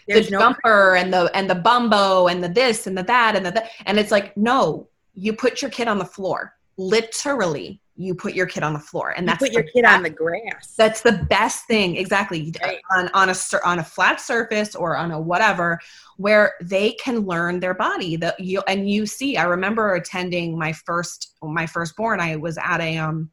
[0.10, 3.46] the no jumper and the and the bumbo and the this and the that and
[3.46, 3.70] the that.
[3.86, 8.48] and it's like no you put your kid on the floor literally you put your
[8.48, 11.02] kid on the floor and you that's put your kid best- on the grass that's
[11.02, 12.80] the best thing exactly Right.
[12.98, 15.80] on on a on a flat surface or on a whatever
[16.18, 20.74] where they can learn their body that you and you see i remember attending my
[20.74, 23.30] first my firstborn i was at a um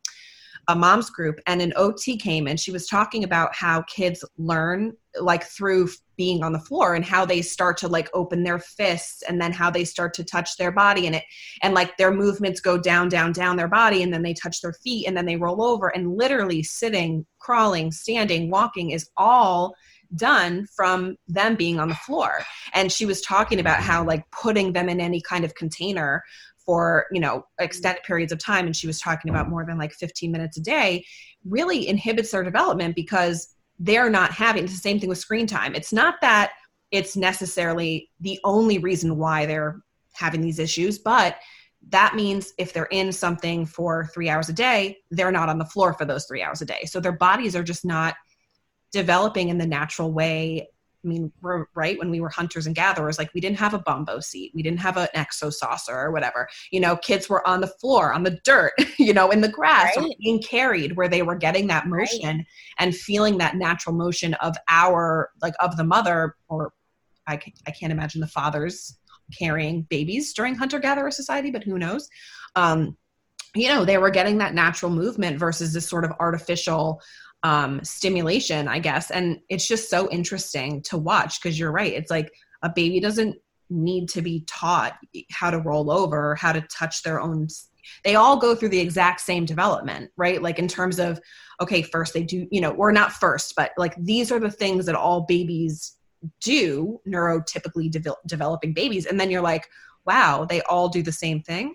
[0.71, 4.93] a mom's group and an ot came and she was talking about how kids learn
[5.21, 9.23] like through being on the floor and how they start to like open their fists
[9.29, 11.25] and then how they start to touch their body and it
[11.63, 14.73] and like their movements go down down down their body and then they touch their
[14.73, 19.75] feet and then they roll over and literally sitting crawling standing walking is all
[20.17, 22.43] done from them being on the floor.
[22.75, 26.23] And she was talking about how like putting them in any kind of container
[26.71, 29.93] for you know extended periods of time and she was talking about more than like
[29.93, 31.05] 15 minutes a day
[31.45, 35.75] really inhibits their development because they're not having it's the same thing with screen time.
[35.75, 36.53] It's not that
[36.93, 39.81] it's necessarily the only reason why they're
[40.13, 41.39] having these issues but
[41.89, 45.65] that means if they're in something for three hours a day they're not on the
[45.65, 46.85] floor for those three hours a day.
[46.85, 48.15] So their bodies are just not
[48.93, 50.69] developing in the natural way
[51.03, 53.79] I mean, we're right when we were hunters and gatherers, like we didn't have a
[53.79, 56.49] bumbo seat, we didn't have an exo saucer or whatever.
[56.71, 59.97] You know, kids were on the floor, on the dirt, you know, in the grass,
[59.97, 60.15] Right.
[60.21, 62.45] being carried, where they were getting that motion
[62.79, 66.73] and feeling that natural motion of our, like, of the mother, or
[67.27, 68.99] I, ca- I can't imagine the fathers
[69.39, 72.09] carrying babies during hunter gatherer society, but who knows?
[72.57, 72.97] Um,
[73.55, 77.01] you know, they were getting that natural movement versus this sort of artificial
[77.43, 79.11] um, stimulation, I guess.
[79.11, 81.93] And it's just so interesting to watch because you're right.
[81.93, 82.31] It's like
[82.63, 83.37] a baby doesn't
[83.71, 84.99] need to be taught
[85.31, 87.49] how to roll over, how to touch their own.
[88.05, 90.43] They all go through the exact same development, right?
[90.43, 91.21] Like in terms of,
[91.61, 94.87] okay, first they do, you know, or not first, but like these are the things
[94.87, 95.97] that all babies
[96.41, 99.07] do, neurotypically devel- developing babies.
[99.07, 99.67] And then you're like,
[100.05, 101.75] wow, they all do the same thing.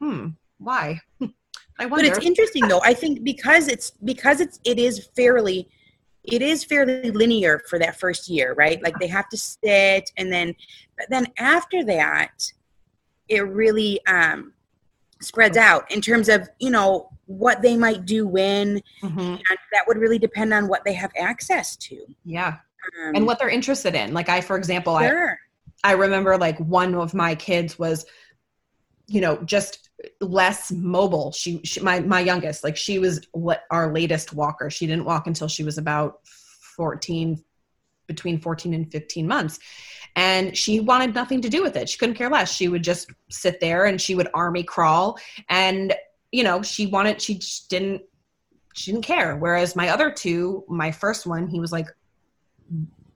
[0.00, 1.00] Hmm, why?
[1.78, 5.68] I but it's interesting though i think because it's because it's it is fairly
[6.24, 10.32] it is fairly linear for that first year right like they have to sit and
[10.32, 10.54] then
[10.98, 12.52] but then after that
[13.28, 14.52] it really um
[15.20, 19.34] spreads out in terms of you know what they might do when Mhm.
[19.36, 22.58] and that would really depend on what they have access to Yeah.
[23.02, 24.14] um, And what they're interested in.
[24.14, 25.38] Like I, for example, I, sure.
[25.82, 28.06] I remember like one of my kids was,
[29.08, 29.85] you know, just
[30.20, 31.32] less mobile.
[31.32, 34.70] She, she my my youngest, like she was what our latest walker.
[34.70, 36.20] She didn't walk until she was about
[36.76, 37.42] 14
[38.06, 39.58] between 14 and 15 months.
[40.14, 41.88] And she wanted nothing to do with it.
[41.88, 42.52] She couldn't care less.
[42.52, 45.94] She would just sit there and she would army crawl and
[46.32, 48.02] you know, she wanted she just didn't
[48.74, 49.36] she didn't care.
[49.36, 51.86] Whereas my other two, my first one, he was like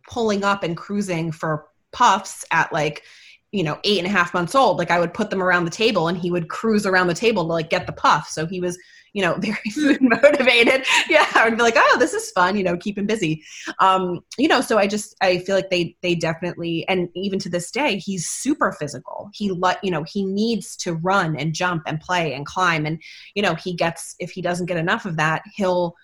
[0.08, 3.02] pulling up and cruising for puffs at like
[3.52, 5.70] you know eight and a half months old like i would put them around the
[5.70, 8.28] table and he would cruise around the table to like get the puff.
[8.28, 8.78] So he was
[9.12, 10.86] you know very food motivated.
[11.08, 13.42] Yeah i would be like oh this is fun you know keep him busy.
[13.80, 17.48] Um you know so i just i feel like they they definitely and even to
[17.48, 19.30] this day he's super physical.
[19.34, 22.86] He let you know he needs to run and jump and play and climb.
[22.86, 23.02] And
[23.34, 25.96] you know he gets if he doesn't get enough of that he'll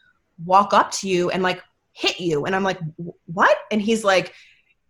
[0.44, 2.44] walk up to you and like hit you.
[2.44, 2.80] And i'm like
[3.26, 3.56] what?
[3.70, 4.35] And he's like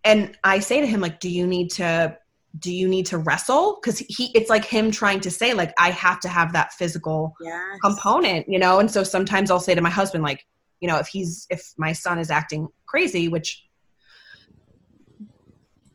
[0.05, 2.17] and i say to him like do you need to
[2.59, 5.91] do you need to wrestle because he it's like him trying to say like i
[5.91, 7.61] have to have that physical Yes.
[7.83, 10.47] component you know and so sometimes i'll say to my husband like
[10.81, 13.63] you know if he's if my son is acting crazy which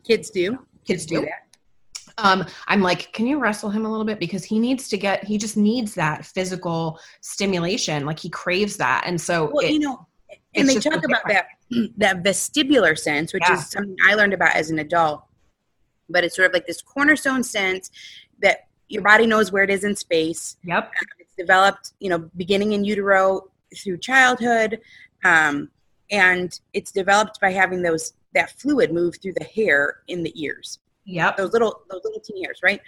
[0.05, 0.57] Kids do.
[0.85, 1.43] kids do that.
[2.17, 5.23] um i'm like can you wrestle him a little bit because he needs to get
[5.23, 9.79] he just needs that physical stimulation like he craves that and so Well, it- you
[9.79, 10.05] know,
[10.55, 11.45] and they so talk about that
[11.97, 13.53] that vestibular sense, which Yeah.
[13.57, 15.23] is something I learned about as an adult.
[16.11, 17.91] But it's sort of like this cornerstone sense
[18.41, 20.57] that your body knows where it is in space.
[20.63, 24.79] yep It's developed, you know, beginning in utero through childhood,
[25.23, 25.69] um,
[26.11, 30.79] and it's developed by having those that fluid move through the hair in the ears.
[31.05, 32.81] yep those little those little hairs, right?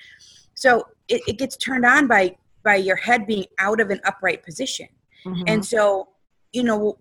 [0.55, 4.43] So it, it gets turned on by by your head being out of an upright
[4.43, 4.87] position.
[5.25, 5.43] Mhm.
[5.47, 6.09] And so,
[6.53, 6.97] you know,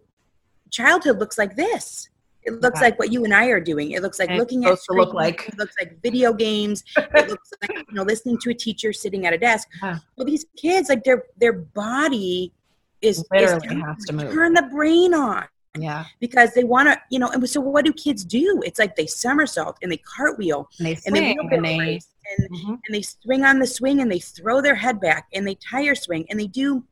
[0.70, 2.08] childhood looks like this.
[2.44, 3.92] It looks like what you and I are doing.
[3.92, 6.83] It looks like And looking at look like- it looks like video games.
[6.96, 9.68] it looks like you know listening to a teacher sitting at a desk.
[9.83, 9.98] Yeah.
[10.16, 12.52] Well, these kids like their their body
[13.00, 14.33] is Literally is has to move.
[14.33, 15.44] turn the brain on
[15.78, 18.94] yeah because they want to you know and so what do kids do it's like
[18.94, 22.00] they somersault and they cartwheel and they and swing they and they
[22.38, 22.68] and Mhm.
[22.68, 25.94] and they swing on the swing and they throw their head back and they tire
[25.94, 26.85] swing and they do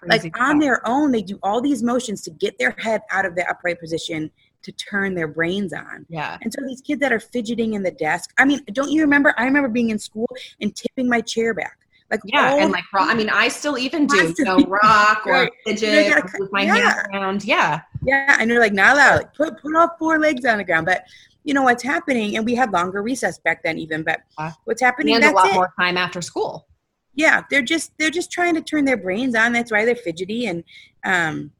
[0.00, 3.24] crazy like on their own they do all these motions to get their head out
[3.24, 4.30] of the upright position
[4.62, 6.06] to turn their brains on.
[6.08, 6.38] Yeah.
[6.40, 9.34] And so these kids that are fidgeting in the desk i mean don't you remember?
[9.36, 10.28] I remember being in school
[10.60, 11.78] and tipping my chair back.
[12.10, 14.18] Like yeah and like rock, i mean i still even do.
[14.18, 14.64] Constantly.
[14.84, 16.74] rock or fidget or gotta- my yeah.
[16.76, 17.44] hands around.
[17.44, 17.80] Yeah.
[18.04, 19.16] Yeah and you're like not allowed.
[19.16, 20.86] Like put put all four legs on the ground.
[20.86, 21.04] But
[21.44, 24.20] you know what's happening and we had longer recess back then even but
[24.64, 25.54] what's happening and a lot it.
[25.54, 26.66] more time after school
[27.14, 29.52] yeah they're just they're just trying to turn their brains on.
[29.52, 30.64] That's why they're fidgety and
[31.04, 31.50] um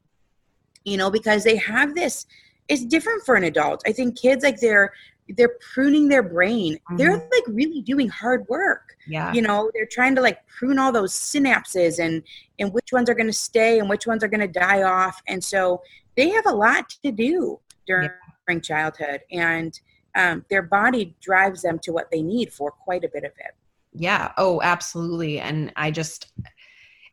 [0.83, 2.25] you know because they have this
[2.69, 3.83] it's different for an adult.
[3.85, 4.93] I think kids like they're
[5.29, 6.77] they're pruning their brain.
[6.97, 8.95] They're like really doing hard work.
[9.07, 9.33] Yeah.
[9.33, 12.23] You know they're trying to like prune all those synapses and
[12.59, 15.21] and which ones are going to stay and which ones are going to die off.
[15.27, 15.81] And so
[16.15, 18.09] they have a lot to do during,
[18.47, 19.21] during childhood.
[19.31, 19.79] And
[20.15, 23.55] um, their body drives them to what they need for quite a bit of it
[23.95, 24.31] yeah.
[24.37, 25.39] Oh absolutely.
[25.39, 26.31] And i just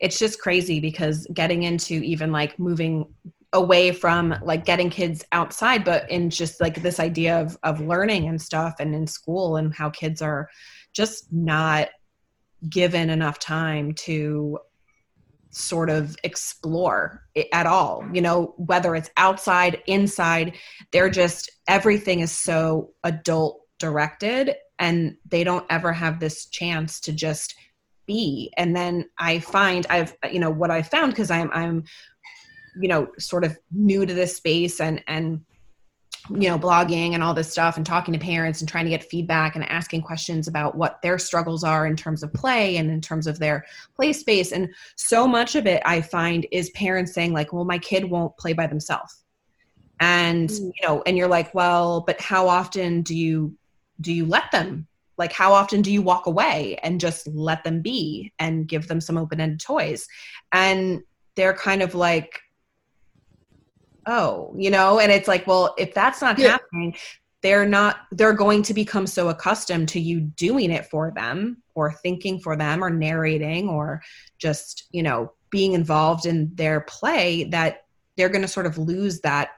[0.01, 3.05] it's just crazy because getting into even like moving
[3.53, 8.29] away from like getting kids outside but in just like this idea of of learning
[8.29, 10.49] and stuff and in school and how kids are
[10.93, 11.89] just not
[12.69, 14.59] given enough time to
[15.51, 20.57] sort of explore at all you know whether it's outside inside
[20.93, 27.13] they're just everything is so adult directed and they don't ever have this chance to
[27.13, 27.55] just
[28.07, 28.53] be.
[28.57, 31.85] And then i find i've you know what i found because i'm i'm
[32.81, 35.43] you know sort of new to this space and and
[36.29, 39.05] you know blogging and all this stuff and talking to parents and trying to get
[39.05, 43.01] feedback and asking questions about what their struggles are in terms of play and in
[43.01, 43.65] terms of their
[43.97, 44.53] play space.
[44.53, 48.37] And so much of it i find is parents saying like well my kid won't
[48.39, 49.25] play by themselves.
[50.01, 50.73] And Mm.
[50.77, 53.57] you know and you're like well but how often do you
[54.01, 54.87] do you let them?
[55.19, 59.01] Like how often do you walk away and just let them be and give them
[59.01, 60.07] some open-ended toys?
[60.53, 61.03] And
[61.37, 62.41] they're kind of like
[64.07, 64.99] oh you know?
[64.99, 66.53] And it's like well if that's not Yeah.
[66.53, 66.97] happening
[67.43, 71.93] they're not they're going to become so accustomed to you doing it for them or
[71.93, 74.03] thinking for them or narrating or
[74.39, 77.85] just you know being involved in their play that
[78.17, 79.51] they're going to sort of lose that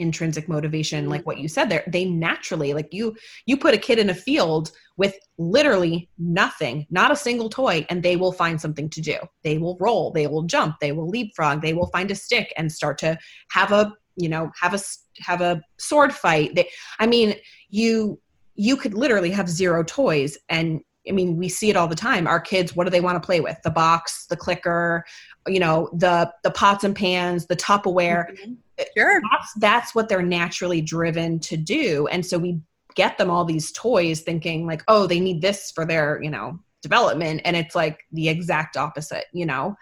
[0.00, 1.26] intrinsic motivation like mm-hmm.
[1.26, 1.84] what you said there.
[1.86, 7.12] They naturally like you you put a kid in a field with literally nothing not
[7.12, 9.16] a single toy and they will find something to do.
[9.44, 12.72] They will roll they will jump they will leapfrog they will find a stick and
[12.72, 13.18] start to
[13.50, 14.80] have a you know have a
[15.20, 16.54] have a sword fight.
[16.54, 17.34] They, i mean
[17.68, 18.20] you
[18.54, 22.26] you could literally have zero toys and i mean we see it all the time.
[22.26, 23.58] Our kids what do they want to play with?
[23.62, 25.04] The box the clicker
[25.46, 28.30] you know the the pots and pans the tupperware.
[28.30, 28.52] Mm-hmm.
[28.96, 29.20] Sure.
[29.30, 32.06] that's that's what they're naturally driven to do.
[32.08, 32.60] And so we
[32.94, 36.58] get them all these toys thinking like oh they need this for their you know
[36.82, 37.42] development.
[37.44, 39.76] And it's like the exact opposite you know?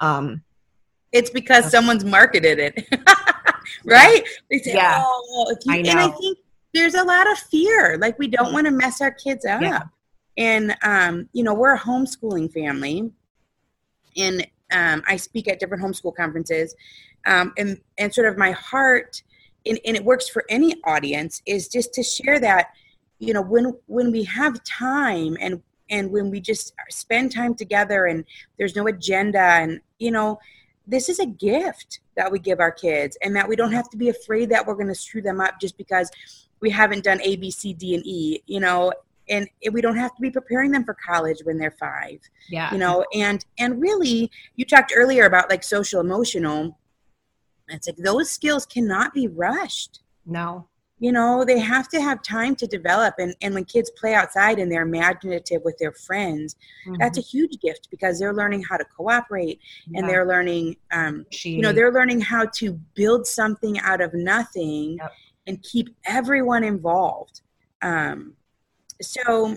[0.00, 0.42] Um
[1.12, 2.88] It's because uh, someone's marketed it,
[3.84, 4.22] right?
[4.50, 5.02] They say, Yeah.
[5.04, 6.38] "Oh, if you," I and I think
[6.74, 7.98] there's a lot of fear.
[7.98, 8.52] Like we don't mm.
[8.54, 9.60] want to mess our kids up.
[9.62, 9.82] Yeah.
[10.38, 13.10] And um, you know, we're a homeschooling family,
[14.16, 16.74] and um, I speak at different homeschool conferences,
[17.26, 19.22] um, and and sort of my heart,
[19.66, 22.68] and, and it works for any audience, is just to share that,
[23.18, 25.60] you know, when when we have time and
[25.90, 28.24] and when we just spend time together and
[28.58, 30.38] there's no agenda and you know
[30.86, 33.96] this is a gift that we give our kids and that we don't have to
[33.96, 36.10] be afraid that we're going to screw them up just because
[36.60, 38.92] we haven't done a b c d and e you know
[39.28, 42.18] and we don't have to be preparing them for college when they're five
[42.48, 42.72] Yeah.
[42.72, 46.78] you know and and really you talked earlier about like social emotional
[47.68, 50.66] it's like those skills cannot be rushed No.
[50.98, 54.58] you know they have to have time to develop and and when kids play outside
[54.58, 56.56] and they're imaginative with their friends
[56.98, 59.60] that's a huge gift because they're learning how to cooperate
[59.94, 60.06] and Yeah.
[60.06, 61.26] they're learning um
[61.56, 65.12] you know they're learning how to build something out of nothing Yep.
[65.46, 67.42] and keep everyone involved
[67.82, 68.32] um
[69.00, 69.56] so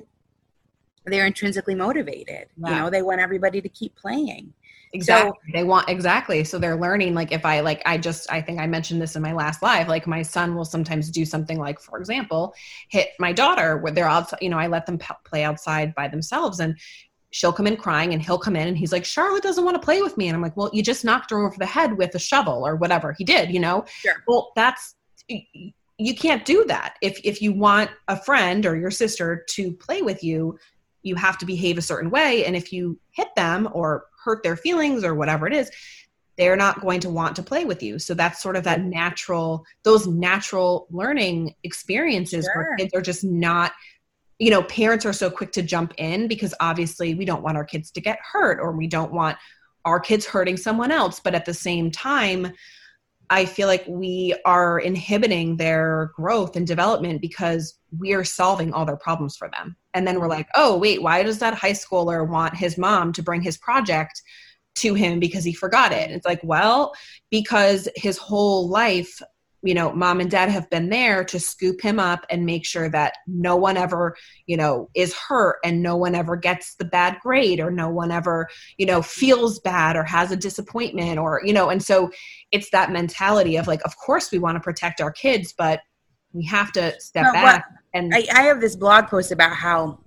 [1.05, 4.53] they're intrinsically motivated you know they want everybody to keep playing.
[4.93, 6.43] Exactly they want exactly.
[6.43, 9.21] So they're learning like if i like i just i think i mentioned this in
[9.21, 12.53] my last live like my son will sometimes do something like for example
[12.89, 16.07] hit my daughter where they're outside you know i let them p- play outside by
[16.09, 16.77] themselves and
[17.31, 19.85] she'll come in crying and he'll come in and he's like charlotte doesn't want to
[19.85, 20.27] play with me.
[20.27, 22.75] And i'm like well you just knocked her over the head with a shovel or
[22.75, 23.85] whatever he did you know?
[23.87, 24.15] Sure.
[24.27, 24.95] well that's
[26.05, 26.95] you can't do that.
[27.01, 30.57] If if you want a friend or your sister to play with you
[31.03, 32.45] you have to behave a certain way.
[32.45, 35.71] And if you hit them or hurt their feelings or whatever it is
[36.37, 37.99] they're not going to want to play with you.
[37.99, 43.73] So that's sort of that natural those natural learning experiences where kids are just not
[44.39, 47.65] you know parents are so quick to jump in because obviously we don't want our
[47.65, 49.37] kids to get hurt or we don't want
[49.83, 51.19] our kids hurting someone else.
[51.19, 52.53] But at the same time
[53.31, 58.85] I feel like we are inhibiting their growth and development because we are solving all
[58.85, 59.77] their problems for them.
[59.93, 63.23] And then we're like, oh, wait, why does that high schooler want his mom to
[63.23, 64.21] bring his project
[64.75, 66.11] to him because he forgot it?
[66.11, 66.91] It's like, well,
[67.29, 69.21] because his whole life,
[69.63, 72.89] you know, mom and dad have been there to scoop him up and make sure
[72.89, 74.15] that no one ever,
[74.47, 78.11] you know, is hurt and no one ever gets the bad grade or no one
[78.11, 78.47] ever,
[78.77, 82.09] you know, feels bad or has a disappointment or, you know, and so
[82.51, 85.79] it's that mentality of like, of course we want to protect our kids, but
[86.33, 89.99] we have to step No, back and I, I have this blog post about how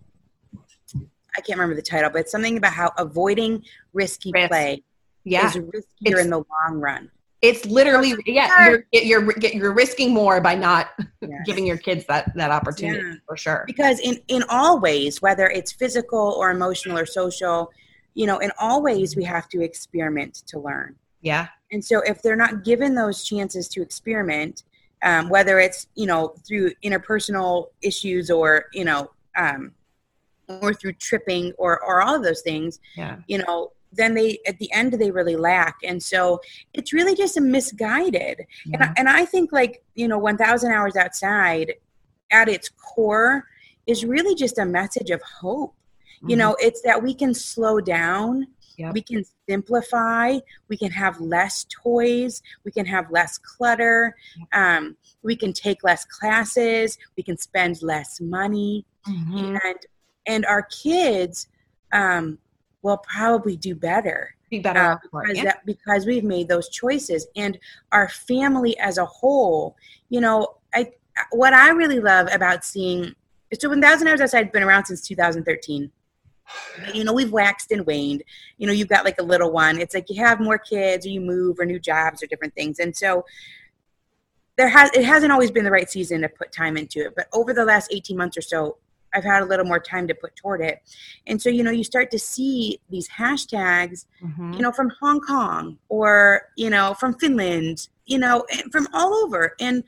[1.36, 4.48] I can't remember the title, but it's something about how avoiding risky Risk.
[4.48, 4.82] play
[5.24, 7.10] yeah, is riskier It's- in the long run.
[7.44, 10.88] It's literally yeah, you're you're you're risking more by not
[11.20, 11.40] Yes.
[11.46, 13.14] giving your kids that that opportunity Yeah.
[13.26, 13.64] for sure.
[13.66, 17.70] because in in all ways whether it's physical or emotional or social
[18.14, 22.20] you know in all ways we have to experiment to learn Yeah, and so if
[22.22, 24.64] they're not given those chances to experiment
[25.02, 29.72] um, whether it's you know through interpersonal issues or you know um,
[30.48, 34.58] or through tripping or or all of those things yeah, you know then they at
[34.58, 36.40] the end they really lack and so
[36.72, 38.40] it's really just a misguided
[38.72, 41.74] and, I, and I think like you know 1000 hours outside
[42.30, 43.46] at its core
[43.86, 45.74] is really just a message of hope
[46.26, 46.38] you Mhm.
[46.38, 48.94] know it's that we can slow down Yep.
[48.94, 50.38] we can simplify
[50.68, 54.16] we can have less toys we can have less clutter
[54.52, 59.60] um, we can take less classes we can spend less money Mhm.
[59.64, 59.78] and
[60.26, 61.46] and our kids
[61.92, 62.38] um,
[62.84, 65.28] will probably do better be better uh, off for it.
[65.28, 65.44] because Yeah.
[65.44, 67.58] that because we've made those choices and
[67.90, 69.76] our family as a whole
[70.10, 70.92] you know i
[71.32, 73.14] what i really love about seeing
[73.58, 75.90] so 1000 hours outside has been around since 2013
[76.92, 78.22] you know we've waxed and waned
[78.58, 81.08] you know you've got like a little one it's like you have more kids or
[81.08, 83.24] you move or new jobs or different things and so
[84.56, 87.28] there has it hasn't always been the right season to put time into it but
[87.32, 88.76] over the last 18 months or so
[89.14, 90.82] i've had a little more time to put toward it
[91.26, 94.54] and so you know you start to see these hashtags Mhm.
[94.56, 99.12] you know, from Hong Kong or, you know, from Finland, you know, and from all
[99.14, 99.54] over.
[99.60, 99.82] And,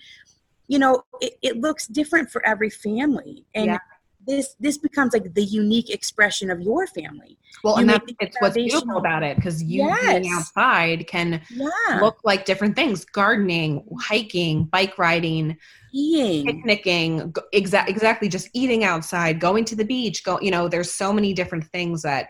[0.66, 3.44] you know, it, it looks different for every family.
[3.54, 3.78] And Yeah.
[4.26, 7.38] this this becomes like the unique expression of your family.
[7.62, 10.20] well, you and that's it it's what's beautiful about it because you Yes.
[10.20, 12.00] being outside can Yeah.
[12.00, 15.56] look like different things: gardening, hiking, bike riding,
[15.98, 16.44] Eating.
[16.46, 21.12] picnicking exa- exactly just eating outside going to the beach go you know there's so
[21.12, 22.28] many different things that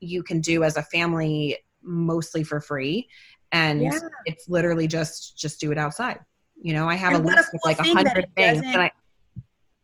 [0.00, 3.08] you can do as a family mostly for free
[3.52, 3.98] and Yeah.
[4.24, 6.18] it's literally just just do it outside
[6.60, 8.90] you know i have And a list of like a hundred it things I,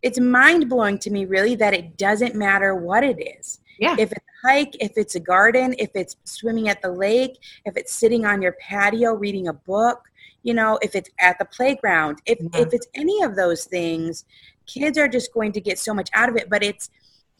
[0.02, 3.60] It's mind blowing to me really that it doesn't matter what it is.
[3.78, 7.38] yeah If it's a hike, if it's a garden, if it's swimming at the lake,
[7.64, 10.00] if it's sitting on your patio reading a book,
[10.42, 12.46] you know if it's at the playground if Yeah.
[12.46, 12.74] if mm-hmm.
[12.74, 14.24] it's any of those things
[14.66, 16.90] kids are just going to get so much out of it but it's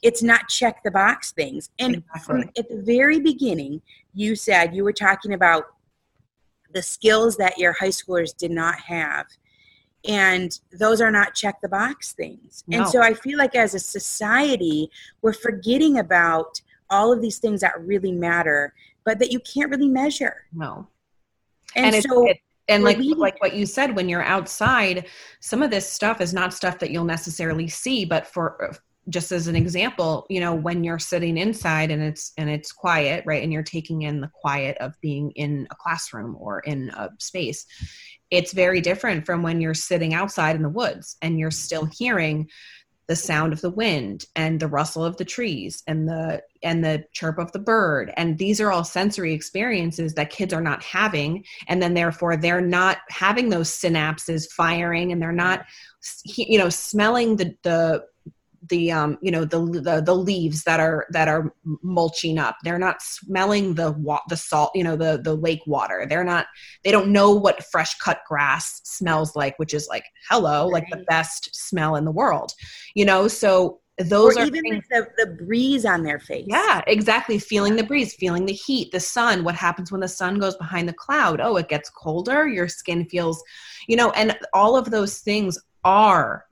[0.03, 2.21] it's not check the box things and Exactly.
[2.25, 3.81] from at the very beginning
[4.15, 5.65] you said you were talking about
[6.75, 9.27] the skills that your high schoolers did not have
[10.09, 13.79] and those are not check the box things and so i feel like as a
[13.79, 14.91] society
[15.23, 18.75] we're forgetting about all of these things that really matter
[19.05, 20.89] but that you can't really measure No.
[21.77, 22.39] and, it's- so it-
[22.69, 25.07] and like like what you said when you're outside
[25.41, 28.75] some of this stuff is not stuff that you'll necessarily see but for uh,
[29.09, 33.25] just as an example you know when you're sitting inside and it's and it's quiet
[33.27, 37.09] right and you're taking in the quiet of being in a classroom or in a
[37.19, 37.67] space
[38.31, 42.49] it's very different from when you're sitting outside in the woods and you're still hearing
[43.09, 47.05] the sound of the wind and the rustle of the trees and the and the
[47.13, 48.13] chirp of the bird.
[48.17, 51.45] And these are all sensory experiences that kids are not having.
[51.67, 55.65] And then therefore they're not having those synapses firing and they're not
[56.25, 58.05] you know smelling the the
[58.71, 62.79] the um you know the the, the leaves that are that are mulching up they're
[62.79, 66.47] not smelling the wa- the salt you know the the lake water they're not
[66.85, 71.05] they don't know what fresh cut grass smells like which is like hello like the
[71.09, 72.53] best smell in the world
[72.95, 76.81] you know so those or are even things- the, the breeze on their face yeah,
[76.87, 77.39] exactly.
[77.39, 79.45] Feeling the breeze, feeling the heat, the sun.
[79.45, 81.41] What happens when the sun goes behind the cloud?
[81.41, 82.49] Oh, it gets colder.
[82.49, 83.43] Your skin feels,
[83.87, 86.47] you know, and all of those things are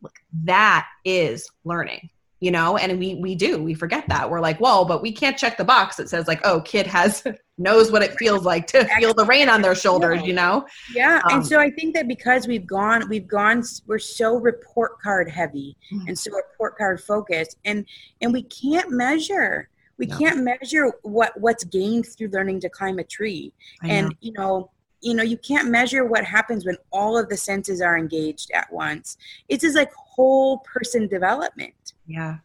[0.44, 2.10] that is learning,
[2.40, 5.36] you know, and we we do we forget that we're like, whoa, but we can't
[5.36, 7.22] check the box that says like, oh, kid has
[7.58, 10.64] knows what it feels like to feel the rain on their shoulders, you know.
[10.94, 14.98] yeah Um, and so i think that because we've gone we've gone we're so report
[15.02, 16.08] card heavy Mhm.
[16.08, 17.84] and so report card focused and
[18.22, 19.68] and we can't measure
[19.98, 20.16] we No.
[20.16, 23.52] can't measure what what's gained through learning to climb a tree
[23.82, 23.94] I know.
[23.94, 24.70] and you know
[25.00, 28.70] you know you can't measure what happens when all of the senses are engaged at
[28.72, 29.16] once
[29.48, 32.36] it's just like whole person development yeah,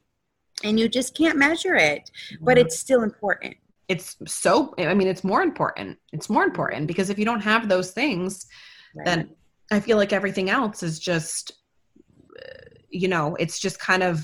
[0.63, 2.09] and you just can't measure it
[2.41, 3.55] but it's still important
[3.87, 4.73] it's so.
[4.77, 5.97] I mean, it's more important.
[6.11, 8.47] It's more important because if you don't have those things,
[8.95, 9.05] right?
[9.05, 9.29] then
[9.71, 11.51] I feel like everything else is just,
[12.89, 14.19] you know, it's just kind of,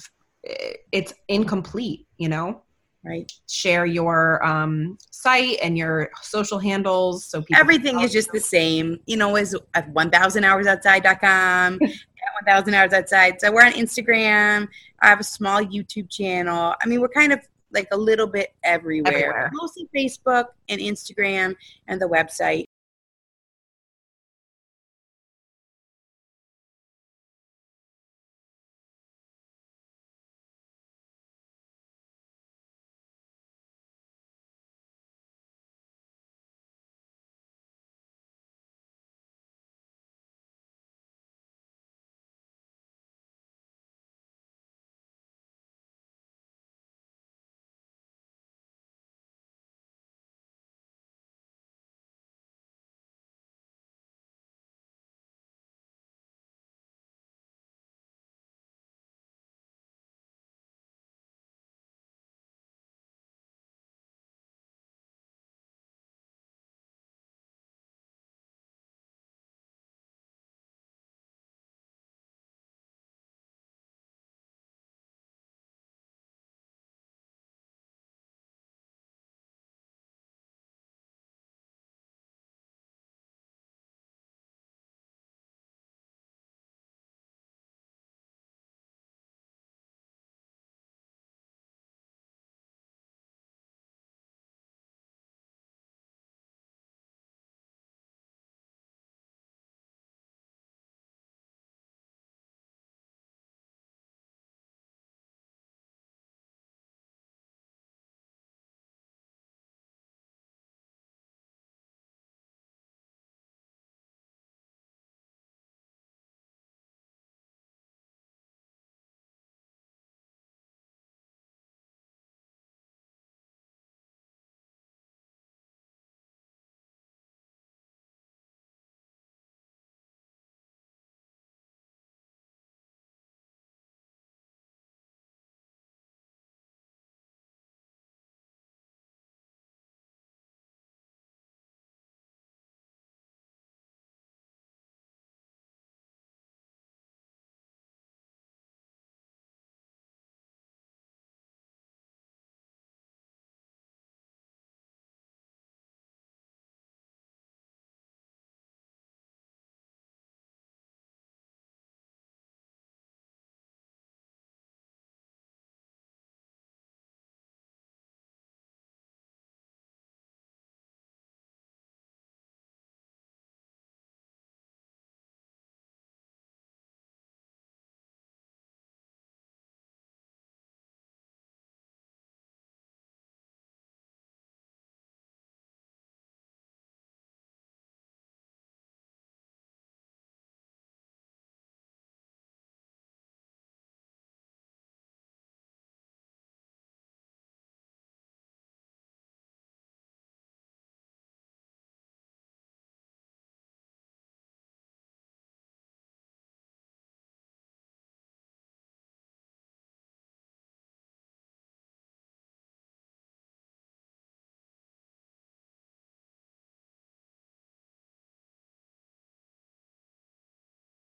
[0.49, 2.63] uh, it's incomplete, you know?
[3.03, 3.31] Right?
[3.49, 7.25] Share your um, site and your social handles.
[7.25, 12.93] So people everything is just the same you know is at 1000hoursoutside.com at 1000 hours
[12.93, 13.41] outside.
[13.41, 14.67] So we're on instagram.
[15.01, 16.75] I have a small youtube channel.
[16.81, 17.39] I mean we're kind of
[17.73, 19.49] like a little bit everywhere, Everywhere.
[19.53, 21.55] mostly facebook and instagram
[21.87, 22.65] and the website